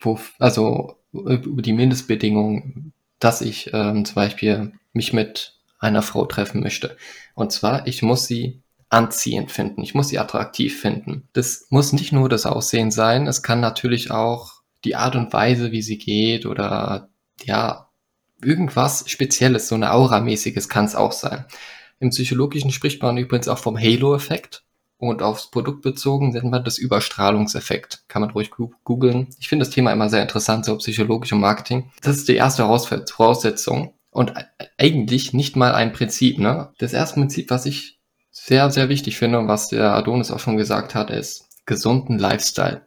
wo, 0.00 0.18
also 0.38 0.96
über 1.12 1.62
die 1.62 1.72
Mindestbedingungen, 1.72 2.92
dass 3.18 3.40
ich 3.40 3.70
ähm, 3.72 4.04
zum 4.04 4.14
Beispiel 4.14 4.72
mich 4.92 5.12
mit 5.12 5.54
einer 5.78 6.02
Frau 6.02 6.26
treffen 6.26 6.60
möchte. 6.60 6.96
Und 7.34 7.52
zwar, 7.52 7.86
ich 7.86 8.02
muss 8.02 8.26
sie 8.26 8.62
anziehend 8.88 9.50
finden, 9.50 9.82
ich 9.82 9.94
muss 9.94 10.08
sie 10.08 10.18
attraktiv 10.18 10.80
finden. 10.80 11.28
Das 11.32 11.66
muss 11.70 11.92
nicht 11.92 12.12
nur 12.12 12.28
das 12.28 12.46
Aussehen 12.46 12.90
sein, 12.90 13.26
es 13.26 13.42
kann 13.42 13.60
natürlich 13.60 14.10
auch 14.10 14.55
die 14.84 14.96
Art 14.96 15.16
und 15.16 15.32
Weise, 15.32 15.72
wie 15.72 15.82
sie 15.82 15.98
geht 15.98 16.46
oder 16.46 17.08
ja, 17.44 17.88
irgendwas 18.42 19.04
Spezielles, 19.08 19.68
so 19.68 19.74
eine 19.74 19.92
Aura-mäßiges 19.92 20.68
kann 20.68 20.84
es 20.84 20.94
auch 20.94 21.12
sein. 21.12 21.44
Im 21.98 22.10
Psychologischen 22.10 22.70
spricht 22.70 23.02
man 23.02 23.16
übrigens 23.16 23.48
auch 23.48 23.58
vom 23.58 23.78
Halo-Effekt 23.78 24.64
und 24.98 25.22
aufs 25.22 25.50
Produkt 25.50 25.82
bezogen 25.82 26.30
nennt 26.30 26.50
man 26.50 26.64
das 26.64 26.78
Überstrahlungseffekt. 26.78 28.04
Kann 28.08 28.22
man 28.22 28.30
ruhig 28.30 28.50
googeln. 28.50 29.28
Ich 29.38 29.48
finde 29.48 29.64
das 29.64 29.74
Thema 29.74 29.92
immer 29.92 30.08
sehr 30.08 30.22
interessant, 30.22 30.64
so 30.64 30.76
psychologisch 30.78 31.32
und 31.32 31.40
Marketing. 31.40 31.90
Das 32.02 32.16
ist 32.16 32.28
die 32.28 32.36
erste 32.36 32.64
Voraussetzung 32.64 33.94
und 34.10 34.32
eigentlich 34.78 35.32
nicht 35.32 35.56
mal 35.56 35.74
ein 35.74 35.92
Prinzip. 35.92 36.38
Ne? 36.38 36.70
Das 36.78 36.92
erste 36.92 37.20
Prinzip, 37.20 37.50
was 37.50 37.66
ich 37.66 37.98
sehr, 38.30 38.70
sehr 38.70 38.88
wichtig 38.88 39.18
finde 39.18 39.38
und 39.38 39.48
was 39.48 39.68
der 39.68 39.92
Adonis 39.92 40.30
auch 40.30 40.38
schon 40.38 40.56
gesagt 40.56 40.94
hat, 40.94 41.10
ist 41.10 41.48
gesunden 41.66 42.18
Lifestyle. 42.18 42.86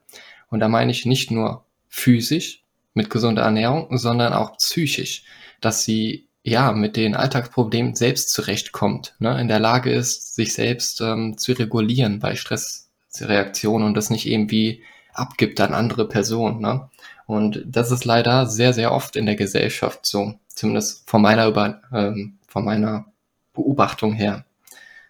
Und 0.49 0.59
da 0.59 0.67
meine 0.67 0.91
ich 0.91 1.05
nicht 1.05 1.29
nur 1.31 1.65
physisch 1.89 2.63
mit 2.93 3.09
gesunder 3.09 3.41
Ernährung, 3.41 3.97
sondern 3.97 4.33
auch 4.33 4.57
psychisch, 4.57 5.23
dass 5.59 5.83
sie 5.83 6.27
ja 6.43 6.71
mit 6.71 6.95
den 6.95 7.15
Alltagsproblemen 7.15 7.95
selbst 7.95 8.31
zurechtkommt, 8.31 9.15
ne? 9.19 9.39
in 9.39 9.47
der 9.47 9.59
Lage 9.59 9.91
ist, 9.91 10.35
sich 10.35 10.53
selbst 10.53 11.01
ähm, 11.01 11.37
zu 11.37 11.51
regulieren 11.51 12.19
bei 12.19 12.35
Stressreaktionen 12.35 13.87
und 13.87 13.93
das 13.95 14.09
nicht 14.09 14.25
irgendwie 14.25 14.83
abgibt 15.13 15.59
an 15.59 15.73
andere 15.73 16.07
Personen. 16.07 16.61
Ne? 16.61 16.89
Und 17.25 17.63
das 17.65 17.91
ist 17.91 18.05
leider 18.05 18.45
sehr, 18.45 18.73
sehr 18.73 18.91
oft 18.91 19.15
in 19.15 19.25
der 19.25 19.35
Gesellschaft 19.35 20.05
so, 20.05 20.35
zumindest 20.47 21.09
von 21.09 21.21
meiner, 21.21 21.47
Über 21.47 21.81
ähm, 21.91 22.37
von 22.47 22.65
meiner 22.65 23.05
Beobachtung 23.53 24.13
her. 24.13 24.45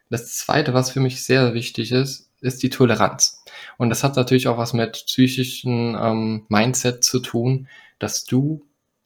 Das 0.10 0.36
Zweite, 0.36 0.74
was 0.74 0.90
für 0.90 1.00
mich 1.00 1.24
sehr 1.24 1.54
wichtig 1.54 1.92
ist, 1.92 2.29
ist 2.42 2.64
die 2.64 2.70
Toleranz. 2.70 3.44
Und 3.78 3.90
das 3.90 4.04
hat 4.04 4.16
natürlich 4.16 4.48
auch 4.48 4.58
was 4.58 4.74
mit 4.74 5.04
psychischen 5.06 5.98
ähm, 6.00 6.46
Mindset 6.50 7.04
zu 7.04 7.20
tun, 7.20 7.68
dass 8.00 8.24
du 8.24 8.66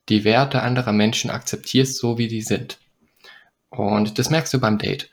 die 0.09 0.23
Werte 0.23 0.61
anderer 0.61 0.91
Menschen 0.91 1.31
akzeptierst, 1.31 1.97
so 1.97 2.17
wie 2.17 2.27
die 2.27 2.41
sind. 2.41 2.79
Und 3.69 4.19
das 4.19 4.29
merkst 4.29 4.53
du 4.53 4.59
beim 4.59 4.77
Date. 4.77 5.09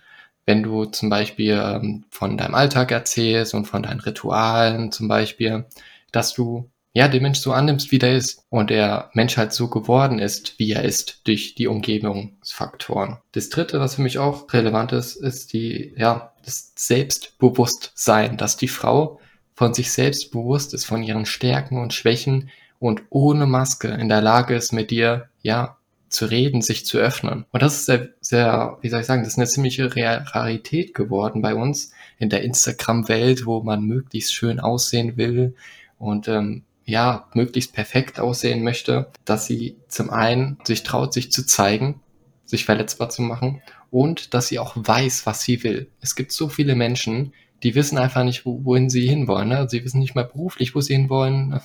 Wenn 0.47 0.63
du 0.63 0.85
zum 0.87 1.09
Beispiel 1.11 1.61
ähm, 1.63 2.05
von 2.11 2.37
deinem 2.37 2.55
Alltag 2.55 2.91
erzählst 2.91 3.55
und 3.55 3.67
von 3.67 3.83
deinen 3.83 4.01
Ritualen 4.01 4.91
zum 4.93 5.09
Beispiel, 5.09 5.67
dass 6.13 6.35
du 6.35 6.71
ja, 6.93 7.09
den 7.09 7.23
Mensch 7.23 7.39
so 7.39 7.53
annimmst, 7.53 7.93
wie 7.93 7.99
der 7.99 8.17
ist. 8.17 8.45
Und 8.49 8.71
der 8.71 9.11
Mensch 9.15 9.37
halt 9.37 9.53
so 9.53 9.69
geworden 9.69 10.19
ist, 10.19 10.59
wie 10.59 10.73
er 10.73 10.85
ist, 10.85 11.21
durch 11.25 11.55
die 11.55 11.69
Umgebungsfaktoren. 11.69 13.19
Das 13.33 13.49
dritte, 13.49 13.81
was 13.81 13.95
für 13.95 14.03
mich 14.03 14.19
auch 14.19 14.53
relevant 14.53 14.93
ist, 14.93 15.17
ist 15.17 15.53
die, 15.53 15.95
ja, 15.97 16.33
das 16.45 16.73
Selbstbewusstsein, 16.75 18.37
dass 18.37 18.57
die 18.57 18.69
Frau 18.69 19.21
von 19.55 19.75
sich 19.75 19.93
selbst 19.93 20.33
bewusst 20.33 20.75
ist, 20.75 20.85
von 20.85 21.03
ihren 21.03 21.27
Stärken 21.27 21.79
und 21.79 21.93
Schwächen 21.93 22.51
und 22.79 23.03
ohne 23.11 23.47
Maske 23.47 23.89
in 23.89 24.09
der 24.09 24.23
Lage 24.23 24.55
ist, 24.55 24.73
mit 24.73 24.91
dir, 24.91 25.29
ja, 25.43 25.77
zu 26.09 26.27
reden, 26.27 26.61
sich 26.61 26.87
zu 26.87 26.99
öffnen. 26.99 27.45
Und 27.53 27.63
das 27.63 27.77
ist 27.77 27.87
sehr, 27.87 28.09
sehr, 28.21 28.79
wie 28.81 28.89
soll 28.89 29.01
ich 29.01 29.07
sagen, 29.07 29.23
das 29.23 29.35
ist 29.35 29.39
eine 29.39 29.47
ziemliche 29.47 29.95
Rarität 29.95 30.93
geworden 30.93 31.41
bei 31.41 31.55
uns 31.55 31.93
in 32.19 32.31
der 32.31 32.43
Instagram-Welt, 32.43 33.47
wo 33.47 33.63
man 33.63 33.85
möglichst 33.85 34.35
schön 34.35 34.59
aussehen 34.59 35.17
will 35.17 35.55
und 35.99 36.27
ähm, 36.27 36.65
ja, 36.91 37.29
möglichst 37.35 37.73
perfekt 37.73 38.21
aussehen 38.21 38.63
möchte, 38.63 39.11
dass 39.25 39.47
sie 39.47 39.77
zum 39.89 40.11
einen 40.11 40.59
sich 40.65 40.83
traut, 40.83 41.13
sich 41.13 41.33
zu 41.33 41.47
zeigen, 41.47 42.01
sich 42.45 42.65
verletzbar 42.65 43.09
zu 43.09 43.23
machen 43.23 43.63
und 43.91 44.35
dass 44.35 44.49
sie 44.49 44.59
auch 44.59 44.75
weiß, 44.77 45.27
was 45.27 45.43
sie 45.43 45.63
will. 45.63 45.91
Es 46.01 46.15
gibt 46.15 46.33
so 46.33 46.49
viele 46.49 46.75
Menschen, 46.75 47.33
die 47.63 47.75
wissen 47.75 47.99
einfach 47.99 48.25
nicht, 48.25 48.47
wo, 48.47 48.65
wohin 48.65 48.89
sie 48.89 49.07
hinwollen. 49.07 49.49
Ne? 49.49 49.67
Sie 49.69 49.85
wissen 49.85 50.01
nicht 50.01 50.15
mal 50.15 50.25
beruflich, 50.25 50.75
wo 50.75 50.81
sie 50.81 50.95
hinwollen. 50.95 51.61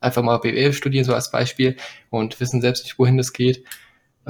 Einfach 0.00 0.22
mal 0.22 0.38
BWL 0.38 0.72
studieren, 0.72 1.04
so 1.04 1.14
als 1.14 1.30
Beispiel, 1.30 1.76
und 2.10 2.38
wissen 2.40 2.60
selbst 2.60 2.84
nicht, 2.84 2.98
wohin 2.98 3.16
das 3.16 3.32
geht. 3.32 3.64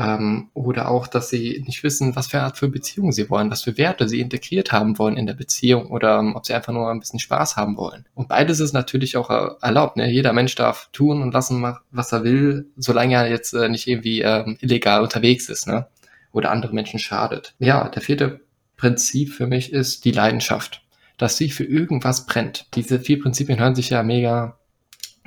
Ähm, 0.00 0.48
oder 0.54 0.88
auch, 0.88 1.06
dass 1.06 1.28
sie 1.28 1.62
nicht 1.66 1.82
wissen, 1.82 2.16
was 2.16 2.28
für 2.28 2.40
Art 2.40 2.56
für 2.56 2.68
Beziehungen 2.68 3.12
sie 3.12 3.28
wollen, 3.28 3.50
was 3.50 3.64
für 3.64 3.76
Werte 3.76 4.08
sie 4.08 4.20
integriert 4.20 4.72
haben 4.72 4.98
wollen 4.98 5.18
in 5.18 5.26
der 5.26 5.34
Beziehung 5.34 5.90
oder 5.90 6.20
ähm, 6.20 6.36
ob 6.36 6.46
sie 6.46 6.54
einfach 6.54 6.72
nur 6.72 6.90
ein 6.90 7.00
bisschen 7.00 7.18
Spaß 7.18 7.56
haben 7.56 7.76
wollen. 7.76 8.06
Und 8.14 8.28
beides 8.28 8.60
ist 8.60 8.72
natürlich 8.72 9.18
auch 9.18 9.28
äh, 9.28 9.50
erlaubt. 9.60 9.98
Ne? 9.98 10.10
Jeder 10.10 10.32
Mensch 10.32 10.54
darf 10.54 10.88
tun 10.92 11.20
und 11.20 11.34
lassen, 11.34 11.62
was 11.90 12.12
er 12.12 12.24
will, 12.24 12.70
solange 12.76 13.14
er 13.14 13.28
jetzt 13.28 13.52
äh, 13.52 13.68
nicht 13.68 13.86
irgendwie 13.86 14.22
ähm, 14.22 14.56
illegal 14.60 15.02
unterwegs 15.02 15.50
ist 15.50 15.66
ne? 15.66 15.86
oder 16.32 16.50
andere 16.50 16.72
Menschen 16.72 16.98
schadet. 16.98 17.54
Ja, 17.58 17.90
der 17.90 18.00
vierte 18.00 18.40
Prinzip 18.78 19.34
für 19.34 19.46
mich 19.46 19.70
ist 19.70 20.06
die 20.06 20.12
Leidenschaft, 20.12 20.82
dass 21.18 21.36
sie 21.36 21.50
für 21.50 21.64
irgendwas 21.64 22.24
brennt. 22.24 22.68
Diese 22.74 23.00
vier 23.00 23.20
Prinzipien 23.20 23.58
hören 23.58 23.74
sich 23.74 23.90
ja 23.90 24.02
mega, 24.02 24.56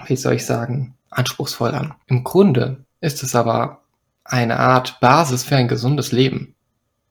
wie 0.07 0.15
soll 0.15 0.33
ich 0.33 0.47
sagen, 0.47 0.95
anspruchsvoll 1.11 1.75
an. 1.75 1.93
Im 2.07 2.23
Grunde 2.23 2.85
ist 3.01 3.21
es 3.21 3.35
aber 3.35 3.82
eine 4.23 4.59
Art 4.59 4.99
Basis 4.99 5.43
für 5.43 5.55
ein 5.55 5.67
gesundes 5.67 6.11
Leben. 6.11 6.55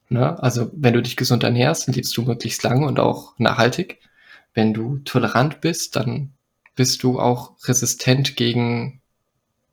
Ne? 0.08 0.40
Also 0.42 0.70
wenn 0.74 0.94
du 0.94 1.02
dich 1.02 1.16
gesund 1.16 1.42
ernährst, 1.42 1.88
lebst 1.88 2.16
du 2.16 2.22
möglichst 2.22 2.62
lange 2.62 2.86
und 2.86 3.00
auch 3.00 3.34
nachhaltig. 3.38 4.00
Wenn 4.54 4.74
du 4.74 4.98
tolerant 4.98 5.60
bist, 5.60 5.96
dann 5.96 6.32
bist 6.74 7.02
du 7.02 7.18
auch 7.18 7.52
resistent 7.66 8.36
gegen 8.36 9.00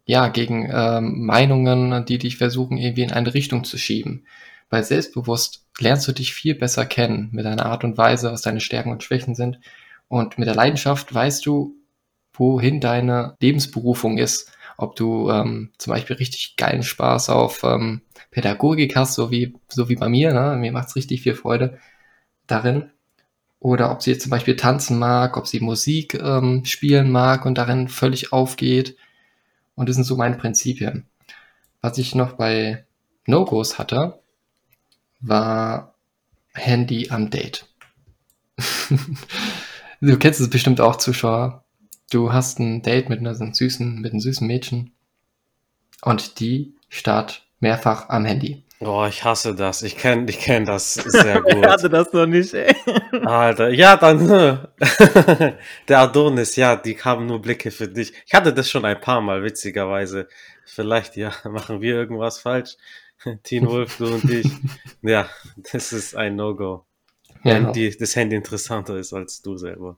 ja 0.05 0.27
gegen 0.29 0.69
ähm, 0.74 1.25
Meinungen, 1.25 2.05
die 2.05 2.17
dich 2.17 2.38
versuchen 2.38 2.77
irgendwie 2.77 3.03
in 3.03 3.12
eine 3.12 3.34
Richtung 3.34 3.63
zu 3.63 3.77
schieben. 3.77 4.25
Weil 4.69 4.84
selbstbewusst 4.84 5.65
lernst 5.79 6.08
du 6.08 6.13
dich 6.13 6.34
viel 6.34 6.55
besser 6.55 6.86
kennen 6.86 7.29
mit 7.31 7.46
deiner 7.46 7.65
Art 7.65 7.84
und 7.84 7.98
Weise, 7.98 8.31
was 8.31 8.41
deine 8.41 8.60
Stärken 8.60 8.91
und 8.91 9.03
Schwächen 9.03 9.36
sind. 9.36 9.60
Und 10.08 10.38
mit 10.38 10.48
der 10.48 10.55
Leidenschaft 10.55 11.13
weißt 11.13 11.46
du, 11.46 11.75
wohin 12.34 12.79
deine 12.79 13.36
Lebensberufung 13.39 14.17
ist 14.17 14.51
ob 14.79 14.95
du 14.95 15.29
ähm, 15.29 15.71
zum 15.77 15.91
Beispiel 15.91 16.15
richtig 16.15 16.55
geilen 16.55 16.83
Spaß 16.83 17.29
auf 17.29 17.63
ähm, 17.63 18.01
Pädagogik 18.31 18.95
hast, 18.95 19.15
so 19.15 19.29
wie, 19.29 19.53
so 19.67 19.89
wie 19.89 19.95
bei 19.95 20.07
mir, 20.07 20.33
ne? 20.33 20.55
mir 20.57 20.71
macht's 20.71 20.95
richtig 20.95 21.21
viel 21.21 21.36
Freude 21.36 21.79
darin. 22.48 22.89
Oder 23.59 23.91
ob 23.91 24.01
sie 24.01 24.12
jetzt 24.12 24.24
zum 24.24 24.29
Beispiel 24.29 24.55
tanzen 24.55 24.98
mag, 24.98 25.36
ob 25.36 25.48
sie 25.48 25.59
Musik 25.59 26.13
ähm, 26.13 26.63
spielen 26.63 27.12
mag 27.12 27.45
und 27.45 27.57
darin 27.57 27.89
völlig 27.89 28.31
aufgeht. 28.31 28.95
Und 29.75 29.89
das 29.89 29.95
sind 29.95 30.05
so 30.05 30.15
meine 30.15 30.38
Prinzipien. 30.38 31.07
Was 31.81 31.98
ich 31.98 32.15
noch 32.15 32.33
bei 32.33 32.86
No-Gos 33.25 33.79
hatte, 33.79 34.21
war 35.19 35.93
Handy 36.53 37.09
am 37.09 37.29
Date. 37.29 37.65
du 40.00 40.17
kennst 40.17 40.39
es 40.39 40.50
bestimmt 40.50 40.79
auch, 40.79 40.95
Zuschauer 40.95 41.65
du 42.10 42.34
hast 42.34 42.60
ein 42.60 42.82
Date 42.82 43.10
mit 43.10 43.20
einer 43.20 43.36
süßen, 43.36 44.01
mit 44.01 44.12
einem 44.12 44.20
süßen 44.20 44.46
Mädchen 44.46 44.92
und 46.01 46.39
die 46.39 46.75
starrt 46.89 47.46
mehrfach 47.60 48.10
am 48.10 48.25
Handy. 48.25 48.63
Oh, 48.82 49.06
ich 49.06 49.25
hasse 49.25 49.56
das. 49.56 49.82
Ich 49.82 49.98
kenne 49.98 50.30
ich 50.30 50.39
kenn 50.39 50.63
das 50.63 50.94
sehr 51.06 51.42
gut. 51.42 51.54
ich 51.54 51.68
hatte 51.68 51.89
das 51.89 52.13
noch 52.13 52.25
nicht, 52.25 52.54
ey. 52.54 52.74
Alter, 53.25 53.70
ja, 53.70 53.98
dann, 53.98 54.20
der 55.88 56.00
Adonis, 56.00 56.56
ja, 56.56 56.78
die 56.78 56.98
haben 56.98 57.25
nur 57.25 57.42
Blicke 57.42 57.72
für 57.72 57.89
dich. 57.89 58.13
Ich 58.25 58.34
hatte 58.34 58.54
das 58.54 58.70
schon 58.70 58.86
ein 58.86 59.01
paar 59.01 59.20
Mal, 59.20 59.44
witzigerweise. 59.44 60.30
Vielleicht, 60.66 61.18
ja, 61.18 61.34
machen 61.44 61.82
wir 61.82 61.96
irgendwas 61.96 62.39
falsch. 62.39 62.78
Teen 63.44 63.68
Wolf, 63.68 63.98
du 63.98 64.06
und 64.06 64.30
ich. 64.30 64.50
Ja, 65.01 65.30
das 65.74 65.92
ist 65.92 66.16
ein 66.16 66.38
No-Go. 66.38 66.86
Wenn 67.44 67.74
die, 67.74 67.96
das 67.98 68.16
Handy 68.16 68.38
interessanter 68.38 68.96
ist 68.96 69.12
als 69.12 69.42
du 69.42 69.58
selber. 69.58 69.98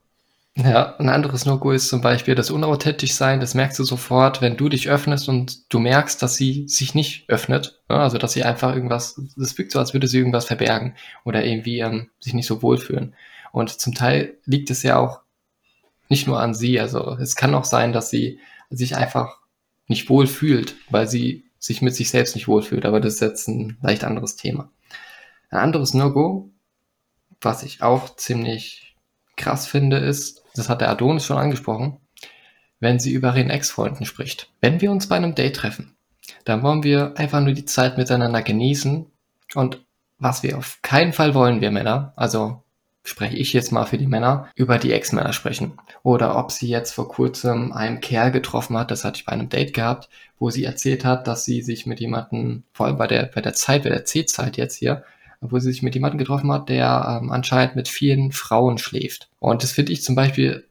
Ja, 0.58 0.98
ein 0.98 1.08
anderes 1.08 1.46
No-Go 1.46 1.72
ist 1.72 1.88
zum 1.88 2.02
Beispiel 2.02 2.36
das 2.36 2.52
unauthentisch 2.52 3.14
sein. 3.14 3.40
Das 3.40 3.54
merkst 3.54 3.80
du 3.80 3.86
sofort, 3.86 4.42
wenn 4.42 4.58
du 4.58 4.68
dich 4.68 4.90
öffnest 4.90 5.30
und 5.30 5.74
du 5.74 5.80
merkst, 5.80 6.22
dass 6.22 6.36
sie 6.36 6.68
sich 6.68 6.94
nicht 6.94 7.30
öffnet. 7.30 7.80
Also, 7.88 8.18
dass 8.18 8.34
sie 8.34 8.44
einfach 8.44 8.76
irgendwas, 8.76 9.20
das 9.38 9.58
wirkt 9.58 9.72
so, 9.72 9.80
als 9.80 9.94
würde 9.94 10.08
sie 10.08 10.18
irgendwas 10.18 10.46
verbergen 10.46 10.96
oder 11.24 11.46
irgendwie 11.46 11.80
ähm, 11.80 12.10
sich 12.20 12.34
nicht 12.34 12.48
so 12.48 12.62
wohlfühlen. 12.62 13.16
Und 13.54 13.70
zum 13.70 13.94
Teil 13.94 14.38
liegt 14.46 14.70
es 14.70 14.84
ja 14.84 14.98
auch 14.98 15.22
nicht 16.10 16.28
nur 16.28 16.42
an 16.42 16.54
sie. 16.54 16.82
Also, 16.82 17.18
es 17.18 17.38
kann 17.38 17.56
auch 17.56 17.66
sein, 17.66 17.94
dass 17.94 18.10
sie 18.10 18.40
sich 18.70 18.98
einfach 18.98 19.38
nicht 19.88 20.10
wohl 20.10 20.28
fühlt, 20.28 20.76
weil 20.90 21.08
sie 21.08 21.46
sich 21.60 21.82
mit 21.82 21.96
sich 21.96 22.10
selbst 22.10 22.36
nicht 22.36 22.50
wohlfühlt. 22.50 22.86
Aber 22.86 23.00
das 23.00 23.16
ist 23.16 23.22
jetzt 23.22 23.48
ein 23.48 23.78
leicht 23.82 24.04
anderes 24.04 24.36
Thema. 24.36 24.70
Ein 25.50 25.60
anderes 25.60 25.94
No-Go, 25.94 26.50
was 27.40 27.64
ich 27.64 27.82
auch 27.82 28.18
ziemlich 28.18 28.96
krass 29.38 29.66
finde, 29.66 29.98
ist, 29.98 30.41
das 30.56 30.70
hat 30.70 30.82
der 30.82 30.90
Adonis 30.90 31.26
schon 31.26 31.38
angesprochen, 31.38 31.98
wenn 32.80 33.00
sie 33.00 33.12
über 33.12 33.36
ihren 33.36 33.50
Ex-Freunden 33.50 34.06
spricht. 34.06 34.50
Wenn 34.60 34.82
wir 34.82 34.92
uns 34.92 35.08
bei 35.08 35.16
einem 35.16 35.36
Date 35.36 35.56
treffen, 35.56 35.96
dann 36.46 36.64
wollen 36.64 36.84
wir 36.84 37.14
einfach 37.18 37.42
nur 37.42 37.54
die 37.54 37.66
Zeit 37.66 37.98
miteinander 37.98 38.42
genießen 38.42 39.06
und 39.56 39.82
was 40.18 40.44
wir 40.44 40.58
auf 40.58 40.80
keinen 40.82 41.14
Fall 41.14 41.34
wollen, 41.34 41.62
wir 41.62 41.72
Männer, 41.72 42.14
also 42.16 42.62
spreche 43.04 43.36
ich 43.36 43.54
jetzt 43.54 43.72
mal 43.72 43.86
für 43.86 43.98
die 43.98 44.08
Männer, 44.08 44.48
über 44.56 44.78
die 44.78 44.94
Ex-Männer 44.94 45.34
sprechen. 45.34 45.80
Oder 46.04 46.38
ob 46.38 46.52
sie 46.52 46.68
jetzt 46.68 46.92
vor 46.92 47.08
kurzem 47.08 47.72
einen 47.72 48.00
Kerl 48.00 48.32
getroffen 48.32 48.78
hat, 48.78 48.92
das 48.92 49.04
hatte 49.04 49.18
ich 49.18 49.26
bei 49.26 49.32
einem 49.32 49.50
Date 49.50 49.74
gehabt, 49.74 50.10
wo 50.38 50.52
sie 50.52 50.64
erzählt 50.64 51.04
hat, 51.04 51.28
dass 51.28 51.44
sie 51.44 51.62
sich 51.64 51.88
mit 51.88 52.00
jemandem, 52.00 52.64
vor 52.74 52.86
allem 52.86 52.98
bei 52.98 53.08
der, 53.08 53.24
bei 53.34 53.42
der 53.42 53.54
Zeit, 53.54 53.84
bei 53.84 53.90
der 53.90 54.06
C-Zeit 54.06 54.58
jetzt 54.58 54.76
hier, 54.76 55.04
wo 55.42 55.58
sie 55.60 55.72
sich 55.72 55.82
mit 55.82 55.96
jemandem 55.96 56.20
getroffen 56.20 56.52
hat, 56.52 56.70
der 56.70 57.20
ähm, 57.22 57.32
anscheinend 57.32 57.76
mit 57.76 57.88
vielen 57.88 58.32
Frauen 58.32 58.78
schläft. 58.78 59.28
Und 59.40 59.64
das 59.64 59.72
finde 59.72 59.92
ich 59.92 60.04
zum 60.04 60.16
Beispiel 60.16 60.66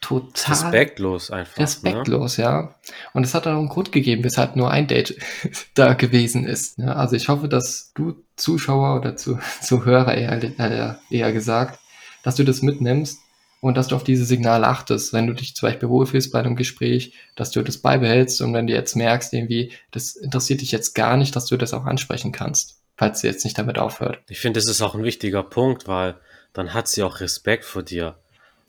total 0.00 0.54
respektlos 0.54 1.30
einfach. 1.30 1.56
Ne? 1.56 1.62
Respektlos, 1.64 2.38
ne? 2.38 2.44
ja. 2.44 2.74
Und 3.12 3.24
es 3.24 3.34
hat 3.34 3.46
dann 3.46 3.54
auch 3.54 3.60
einen 3.60 3.68
Grund 3.68 3.92
gegeben, 3.92 4.24
weshalb 4.24 4.56
nur 4.56 4.70
ein 4.70 4.86
Date 4.86 5.16
da 5.74 5.94
gewesen 5.94 6.44
ist. 6.44 6.78
Ja, 6.78 6.94
also 6.94 7.16
ich 7.16 7.28
hoffe, 7.28 7.48
dass 7.48 7.92
du 7.94 8.14
Zuschauer 8.36 8.96
oder 8.96 9.16
zu, 9.16 9.38
Zuhörer 9.60 10.14
eher, 10.14 10.40
eher, 10.58 10.98
eher 11.10 11.32
gesagt, 11.32 11.80
dass 12.22 12.36
du 12.36 12.44
das 12.44 12.62
mitnimmst 12.62 13.18
und 13.60 13.76
dass 13.76 13.88
du 13.88 13.96
auf 13.96 14.04
diese 14.04 14.24
Signale 14.24 14.66
achtest, 14.66 15.12
wenn 15.12 15.26
du 15.26 15.34
dich 15.34 15.56
zum 15.56 15.68
Beispiel 15.68 15.88
wohlfühlst 15.88 16.32
bei 16.32 16.40
einem 16.40 16.56
Gespräch, 16.56 17.14
dass 17.34 17.50
du 17.50 17.62
das 17.62 17.78
beibehältst 17.78 18.40
und 18.40 18.54
wenn 18.54 18.66
du 18.68 18.72
jetzt 18.72 18.94
merkst, 18.94 19.32
irgendwie, 19.32 19.72
das 19.90 20.14
interessiert 20.14 20.60
dich 20.60 20.72
jetzt 20.72 20.94
gar 20.94 21.16
nicht, 21.16 21.34
dass 21.34 21.46
du 21.46 21.56
das 21.56 21.72
auch 21.74 21.84
ansprechen 21.84 22.32
kannst 22.32 22.81
falls 22.96 23.20
sie 23.20 23.26
jetzt 23.26 23.44
nicht 23.44 23.58
damit 23.58 23.78
aufhört. 23.78 24.20
Ich 24.28 24.40
finde, 24.40 24.58
das 24.58 24.68
ist 24.68 24.82
auch 24.82 24.94
ein 24.94 25.04
wichtiger 25.04 25.42
Punkt, 25.42 25.88
weil 25.88 26.16
dann 26.52 26.74
hat 26.74 26.88
sie 26.88 27.02
auch 27.02 27.20
Respekt 27.20 27.64
vor 27.64 27.82
dir. 27.82 28.16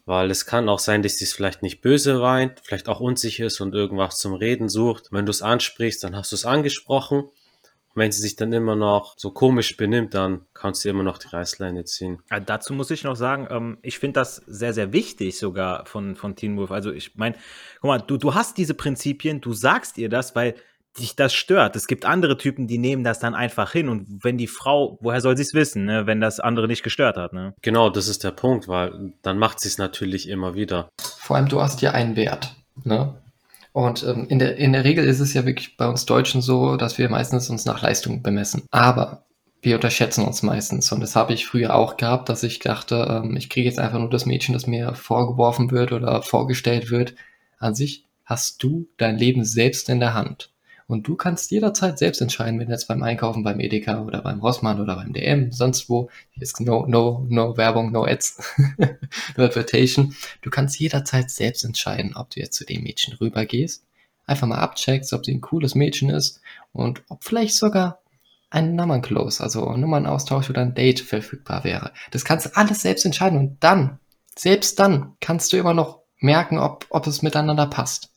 Weil 0.05 0.31
es 0.31 0.45
kann 0.45 0.67
auch 0.67 0.79
sein, 0.79 1.01
dass 1.01 1.17
sie 1.17 1.25
es 1.25 1.33
vielleicht 1.33 1.61
nicht 1.61 1.81
böse 1.81 2.21
weint, 2.21 2.59
vielleicht 2.63 2.89
auch 2.89 2.99
unsicher 2.99 3.45
ist 3.45 3.61
und 3.61 3.73
irgendwas 3.73 4.17
zum 4.17 4.33
Reden 4.33 4.67
sucht. 4.67 5.09
Wenn 5.11 5.25
du 5.25 5.29
es 5.29 5.41
ansprichst, 5.41 6.03
dann 6.03 6.15
hast 6.15 6.31
du 6.31 6.35
es 6.35 6.45
angesprochen. 6.45 7.19
Und 7.95 8.01
wenn 8.01 8.11
sie 8.11 8.21
sich 8.21 8.35
dann 8.35 8.51
immer 8.51 8.75
noch 8.75 9.13
so 9.17 9.31
komisch 9.31 9.77
benimmt, 9.77 10.13
dann 10.13 10.45
kannst 10.53 10.83
du 10.83 10.89
immer 10.89 11.03
noch 11.03 11.19
die 11.19 11.27
Reißleine 11.27 11.85
ziehen. 11.85 12.21
Ja, 12.31 12.41
dazu 12.41 12.73
muss 12.73 12.91
ich 12.91 13.03
noch 13.03 13.15
sagen, 13.15 13.47
ähm, 13.49 13.77
ich 13.81 13.99
finde 13.99 14.19
das 14.19 14.37
sehr, 14.47 14.73
sehr 14.73 14.91
wichtig 14.91 15.37
sogar 15.37 15.85
von, 15.85 16.15
von 16.15 16.35
Teen 16.35 16.57
Wolf. 16.57 16.71
Also 16.71 16.91
ich 16.91 17.15
meine, 17.15 17.35
guck 17.79 17.87
mal, 17.87 17.99
du, 17.99 18.17
du 18.17 18.33
hast 18.33 18.57
diese 18.57 18.73
Prinzipien, 18.73 19.39
du 19.39 19.53
sagst 19.53 19.97
ihr 19.97 20.09
das, 20.09 20.35
weil 20.35 20.55
dich 20.99 21.15
das 21.15 21.33
stört. 21.33 21.75
Es 21.75 21.87
gibt 21.87 22.05
andere 22.05 22.37
Typen, 22.37 22.67
die 22.67 22.77
nehmen 22.77 23.03
das 23.03 23.19
dann 23.19 23.35
einfach 23.35 23.71
hin 23.71 23.89
und 23.89 24.23
wenn 24.23 24.37
die 24.37 24.47
Frau, 24.47 24.97
woher 25.01 25.21
soll 25.21 25.35
sie 25.35 25.43
es 25.43 25.53
wissen, 25.53 25.85
ne, 25.85 26.05
wenn 26.05 26.21
das 26.21 26.39
andere 26.39 26.67
nicht 26.67 26.83
gestört 26.83 27.17
hat, 27.17 27.33
ne? 27.33 27.53
Genau, 27.61 27.89
das 27.89 28.07
ist 28.07 28.23
der 28.23 28.31
Punkt, 28.31 28.67
weil 28.67 29.13
dann 29.21 29.37
macht 29.37 29.59
sie 29.59 29.67
es 29.67 29.77
natürlich 29.77 30.29
immer 30.29 30.55
wieder. 30.55 30.89
Vor 30.99 31.35
allem 31.35 31.49
du 31.49 31.61
hast 31.61 31.81
ja 31.81 31.91
einen 31.91 32.15
Wert, 32.15 32.55
ne? 32.83 33.15
Und 33.73 34.03
ähm, 34.03 34.27
in, 34.29 34.37
der, 34.37 34.57
in 34.57 34.71
der 34.73 34.83
Regel 34.83 35.05
ist 35.05 35.19
es 35.19 35.33
ja 35.33 35.45
wirklich 35.45 35.77
bei 35.77 35.87
uns 35.87 36.05
Deutschen 36.05 36.41
so, 36.41 36.77
dass 36.77 36.99
wir 36.99 37.09
meistens 37.09 37.49
uns 37.49 37.65
nach 37.65 37.81
Leistung 37.81 38.21
bemessen. 38.21 38.63
Aber 38.69 39.25
wir 39.63 39.75
unterschätzen 39.75 40.25
uns 40.25 40.43
meistens. 40.43 40.91
Und 40.91 41.01
das 41.01 41.15
habe 41.15 41.33
ich 41.33 41.47
früher 41.47 41.73
auch 41.73 41.97
gehabt, 41.97 42.29
dass 42.29 42.43
ich 42.43 42.59
dachte, 42.59 43.07
ähm, 43.09 43.35
ich 43.35 43.49
kriege 43.49 43.67
jetzt 43.67 43.79
einfach 43.79 43.97
nur 43.97 44.11
das 44.11 44.27
Mädchen, 44.27 44.53
das 44.53 44.67
mir 44.67 44.93
vorgeworfen 44.93 45.71
wird 45.71 45.91
oder 45.91 46.21
vorgestellt 46.21 46.91
wird. 46.91 47.15
An 47.57 47.73
sich 47.73 48.05
hast 48.25 48.61
du 48.61 48.87
dein 48.97 49.17
Leben 49.17 49.43
selbst 49.43 49.89
in 49.89 49.99
der 49.99 50.13
Hand. 50.13 50.52
Und 50.93 51.07
du 51.07 51.15
kannst 51.15 51.49
jederzeit 51.49 51.97
selbst 51.97 52.21
entscheiden, 52.21 52.59
wenn 52.59 52.67
du 52.67 52.71
jetzt 52.71 52.87
beim 52.87 53.01
Einkaufen 53.01 53.41
beim 53.41 53.59
Edeka 53.59 54.03
oder 54.03 54.21
beim 54.21 54.39
Rossmann 54.39 54.79
oder 54.79 54.95
beim 54.95 55.11
DM, 55.11 55.51
sonst 55.51 55.89
wo, 55.89 56.11
hier 56.29 56.43
ist 56.43 56.61
no, 56.61 56.85
no, 56.85 57.25
no 57.29 57.57
Werbung, 57.57 57.91
no 57.91 58.05
Ads, 58.05 58.37
no 59.35 59.43
Advertation. 59.43 60.15
Du 60.43 60.51
kannst 60.51 60.79
jederzeit 60.79 61.31
selbst 61.31 61.63
entscheiden, 61.65 62.15
ob 62.15 62.29
du 62.29 62.41
jetzt 62.41 62.55
zu 62.55 62.63
dem 62.63 62.83
Mädchen 62.83 63.15
rübergehst, 63.15 63.83
einfach 64.27 64.45
mal 64.45 64.59
abcheckst, 64.59 65.13
ob 65.13 65.25
sie 65.25 65.33
ein 65.33 65.41
cooles 65.41 65.73
Mädchen 65.73 66.11
ist 66.11 66.41
und 66.73 67.01
ob 67.09 67.23
vielleicht 67.23 67.55
sogar 67.55 68.03
ein 68.51 68.75
Nummernclose, 68.75 69.41
also 69.41 69.75
Nummernaustausch 69.75 70.51
oder 70.51 70.61
ein 70.61 70.75
Date 70.75 70.99
verfügbar 70.99 71.63
wäre. 71.63 71.91
Das 72.11 72.23
kannst 72.23 72.45
du 72.45 72.55
alles 72.55 72.83
selbst 72.83 73.03
entscheiden 73.03 73.39
und 73.39 73.63
dann, 73.63 73.97
selbst 74.35 74.77
dann, 74.77 75.15
kannst 75.21 75.53
du 75.53 75.57
immer 75.57 75.73
noch 75.73 76.01
merken, 76.19 76.59
ob, 76.59 76.85
ob 76.91 77.07
es 77.07 77.23
miteinander 77.23 77.65
passt. 77.65 78.12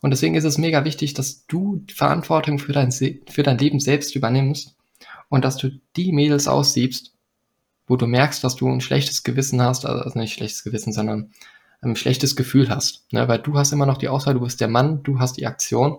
Und 0.00 0.10
deswegen 0.10 0.34
ist 0.34 0.44
es 0.44 0.58
mega 0.58 0.84
wichtig, 0.84 1.14
dass 1.14 1.46
du 1.46 1.84
Verantwortung 1.92 2.58
für 2.58 2.72
dein, 2.72 2.92
für 2.92 3.42
dein 3.42 3.58
Leben 3.58 3.80
selbst 3.80 4.14
übernimmst 4.14 4.76
und 5.28 5.44
dass 5.44 5.56
du 5.56 5.70
die 5.96 6.12
Mädels 6.12 6.48
aussiebst, 6.48 7.14
wo 7.86 7.96
du 7.96 8.06
merkst, 8.06 8.44
dass 8.44 8.56
du 8.56 8.68
ein 8.68 8.80
schlechtes 8.80 9.22
Gewissen 9.22 9.60
hast, 9.62 9.86
also 9.86 10.18
nicht 10.18 10.34
schlechtes 10.34 10.62
Gewissen, 10.62 10.92
sondern 10.92 11.32
ein 11.80 11.96
schlechtes 11.96 12.36
Gefühl 12.36 12.68
hast. 12.68 13.12
Ne? 13.12 13.28
Weil 13.28 13.38
du 13.38 13.56
hast 13.56 13.72
immer 13.72 13.86
noch 13.86 13.98
die 13.98 14.08
Auswahl, 14.08 14.34
du 14.34 14.40
bist 14.40 14.60
der 14.60 14.68
Mann, 14.68 15.02
du 15.02 15.18
hast 15.18 15.36
die 15.36 15.46
Aktion. 15.46 15.98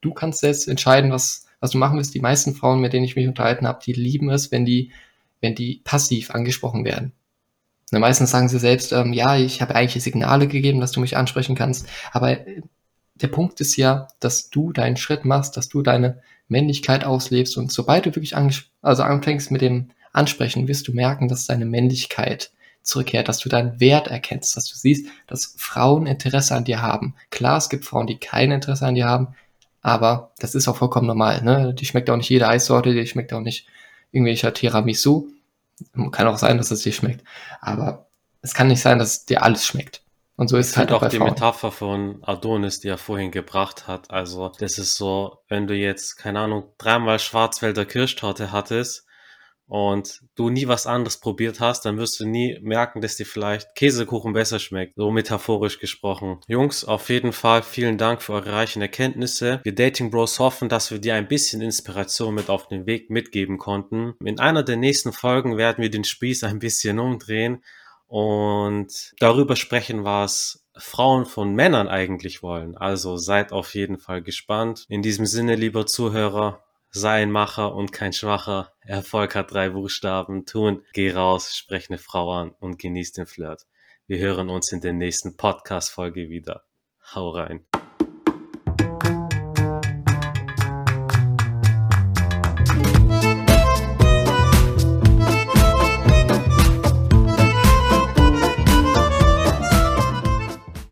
Du 0.00 0.12
kannst 0.12 0.40
selbst 0.40 0.68
entscheiden, 0.68 1.10
was, 1.10 1.46
was 1.60 1.70
du 1.70 1.78
machen 1.78 1.96
willst. 1.96 2.14
Die 2.14 2.20
meisten 2.20 2.54
Frauen, 2.54 2.80
mit 2.80 2.92
denen 2.92 3.04
ich 3.04 3.16
mich 3.16 3.26
unterhalten 3.26 3.66
habe, 3.66 3.80
die 3.84 3.94
lieben 3.94 4.30
es, 4.30 4.52
wenn 4.52 4.64
die, 4.64 4.92
wenn 5.40 5.54
die 5.54 5.80
passiv 5.82 6.30
angesprochen 6.30 6.84
werden. 6.84 7.12
Ne, 7.90 8.00
meistens 8.00 8.30
sagen 8.30 8.48
sie 8.48 8.58
selbst, 8.58 8.92
ähm, 8.92 9.12
ja, 9.12 9.36
ich 9.36 9.62
habe 9.62 9.74
eigentlich 9.74 10.02
Signale 10.02 10.46
gegeben, 10.48 10.80
dass 10.80 10.92
du 10.92 11.00
mich 11.00 11.16
ansprechen 11.16 11.54
kannst, 11.54 11.86
aber 12.12 12.38
der 13.14 13.28
Punkt 13.28 13.60
ist 13.60 13.76
ja, 13.76 14.08
dass 14.20 14.50
du 14.50 14.72
deinen 14.72 14.96
Schritt 14.96 15.24
machst, 15.24 15.56
dass 15.56 15.68
du 15.68 15.82
deine 15.82 16.20
Männlichkeit 16.48 17.04
auslebst 17.04 17.56
und 17.56 17.72
sobald 17.72 18.06
du 18.06 18.14
wirklich 18.14 18.34
also 18.36 19.02
anfängst 19.02 19.50
mit 19.50 19.62
dem 19.62 19.90
Ansprechen, 20.12 20.68
wirst 20.68 20.88
du 20.88 20.92
merken, 20.92 21.28
dass 21.28 21.46
deine 21.46 21.64
Männlichkeit 21.64 22.52
zurückkehrt, 22.82 23.28
dass 23.28 23.38
du 23.38 23.48
deinen 23.48 23.80
Wert 23.80 24.08
erkennst, 24.08 24.56
dass 24.56 24.66
du 24.66 24.76
siehst, 24.76 25.08
dass 25.26 25.54
Frauen 25.56 26.06
Interesse 26.06 26.54
an 26.54 26.64
dir 26.64 26.82
haben. 26.82 27.14
Klar, 27.30 27.56
es 27.56 27.68
gibt 27.68 27.84
Frauen, 27.84 28.06
die 28.06 28.18
kein 28.18 28.50
Interesse 28.50 28.86
an 28.86 28.94
dir 28.94 29.06
haben, 29.06 29.34
aber 29.80 30.32
das 30.38 30.54
ist 30.54 30.68
auch 30.68 30.76
vollkommen 30.76 31.06
normal. 31.06 31.42
Ne? 31.42 31.74
Die 31.74 31.86
schmeckt 31.86 32.10
auch 32.10 32.16
nicht 32.16 32.28
jede 32.28 32.46
Eissorte, 32.46 32.92
die 32.92 33.06
schmeckt 33.06 33.32
auch 33.32 33.40
nicht 33.40 33.66
irgendwelcher 34.12 34.52
Tiramisu. 34.52 35.28
Kann 36.12 36.28
auch 36.28 36.38
sein, 36.38 36.58
dass 36.58 36.70
es 36.70 36.82
dir 36.82 36.92
schmeckt, 36.92 37.24
aber 37.60 38.06
es 38.42 38.54
kann 38.54 38.68
nicht 38.68 38.80
sein, 38.82 38.98
dass 38.98 39.24
dir 39.24 39.42
alles 39.42 39.66
schmeckt. 39.66 40.03
Und 40.36 40.48
so 40.48 40.56
ist 40.56 40.70
es 40.70 40.76
halt 40.76 40.90
auch, 40.90 41.02
auch 41.02 41.08
die 41.08 41.18
Frauen. 41.18 41.30
Metapher 41.30 41.70
von 41.70 42.18
Adonis, 42.22 42.80
die 42.80 42.88
er 42.88 42.98
vorhin 42.98 43.30
gebracht 43.30 43.86
hat. 43.86 44.10
Also, 44.10 44.50
das 44.58 44.78
ist 44.78 44.94
so, 44.94 45.38
wenn 45.48 45.66
du 45.66 45.74
jetzt, 45.74 46.16
keine 46.16 46.40
Ahnung, 46.40 46.72
dreimal 46.78 47.18
Schwarzwälder 47.18 47.84
Kirschtorte 47.84 48.50
hattest 48.50 49.06
und 49.66 50.20
du 50.34 50.50
nie 50.50 50.66
was 50.66 50.86
anderes 50.86 51.20
probiert 51.20 51.60
hast, 51.60 51.84
dann 51.84 51.98
wirst 51.98 52.18
du 52.18 52.26
nie 52.26 52.58
merken, 52.62 53.00
dass 53.00 53.16
dir 53.16 53.26
vielleicht 53.26 53.76
Käsekuchen 53.76 54.32
besser 54.32 54.58
schmeckt. 54.58 54.94
So 54.96 55.10
metaphorisch 55.12 55.78
gesprochen. 55.78 56.40
Jungs, 56.48 56.84
auf 56.84 57.08
jeden 57.08 57.32
Fall 57.32 57.62
vielen 57.62 57.96
Dank 57.96 58.20
für 58.20 58.32
eure 58.32 58.52
reichen 58.52 58.82
Erkenntnisse. 58.82 59.60
Wir 59.62 59.74
Dating 59.74 60.10
Bros 60.10 60.40
hoffen, 60.40 60.68
dass 60.68 60.90
wir 60.90 60.98
dir 60.98 61.14
ein 61.14 61.28
bisschen 61.28 61.62
Inspiration 61.62 62.34
mit 62.34 62.50
auf 62.50 62.66
den 62.66 62.86
Weg 62.86 63.08
mitgeben 63.08 63.58
konnten. 63.58 64.14
In 64.22 64.40
einer 64.40 64.64
der 64.64 64.76
nächsten 64.76 65.12
Folgen 65.12 65.56
werden 65.56 65.80
wir 65.80 65.90
den 65.90 66.04
Spieß 66.04 66.42
ein 66.44 66.58
bisschen 66.58 66.98
umdrehen 66.98 67.62
und 68.14 69.12
darüber 69.18 69.56
sprechen, 69.56 70.04
was 70.04 70.64
Frauen 70.76 71.26
von 71.26 71.52
Männern 71.52 71.88
eigentlich 71.88 72.44
wollen. 72.44 72.76
Also 72.76 73.16
seid 73.16 73.50
auf 73.50 73.74
jeden 73.74 73.98
Fall 73.98 74.22
gespannt. 74.22 74.86
In 74.88 75.02
diesem 75.02 75.26
Sinne, 75.26 75.56
lieber 75.56 75.84
Zuhörer, 75.84 76.62
sei 76.92 77.22
ein 77.22 77.32
Macher 77.32 77.74
und 77.74 77.90
kein 77.90 78.12
Schwacher. 78.12 78.72
Erfolg 78.82 79.34
hat 79.34 79.52
drei 79.52 79.70
Buchstaben. 79.70 80.46
Tun, 80.46 80.84
geh 80.92 81.10
raus, 81.10 81.56
sprech 81.56 81.90
eine 81.90 81.98
Frau 81.98 82.32
an 82.32 82.52
und 82.60 82.78
genieß 82.78 83.14
den 83.14 83.26
Flirt. 83.26 83.66
Wir 84.06 84.18
hören 84.18 84.48
uns 84.48 84.70
in 84.70 84.80
der 84.80 84.92
nächsten 84.92 85.36
Podcast-Folge 85.36 86.28
wieder. 86.28 86.62
Hau 87.16 87.30
rein. 87.30 87.66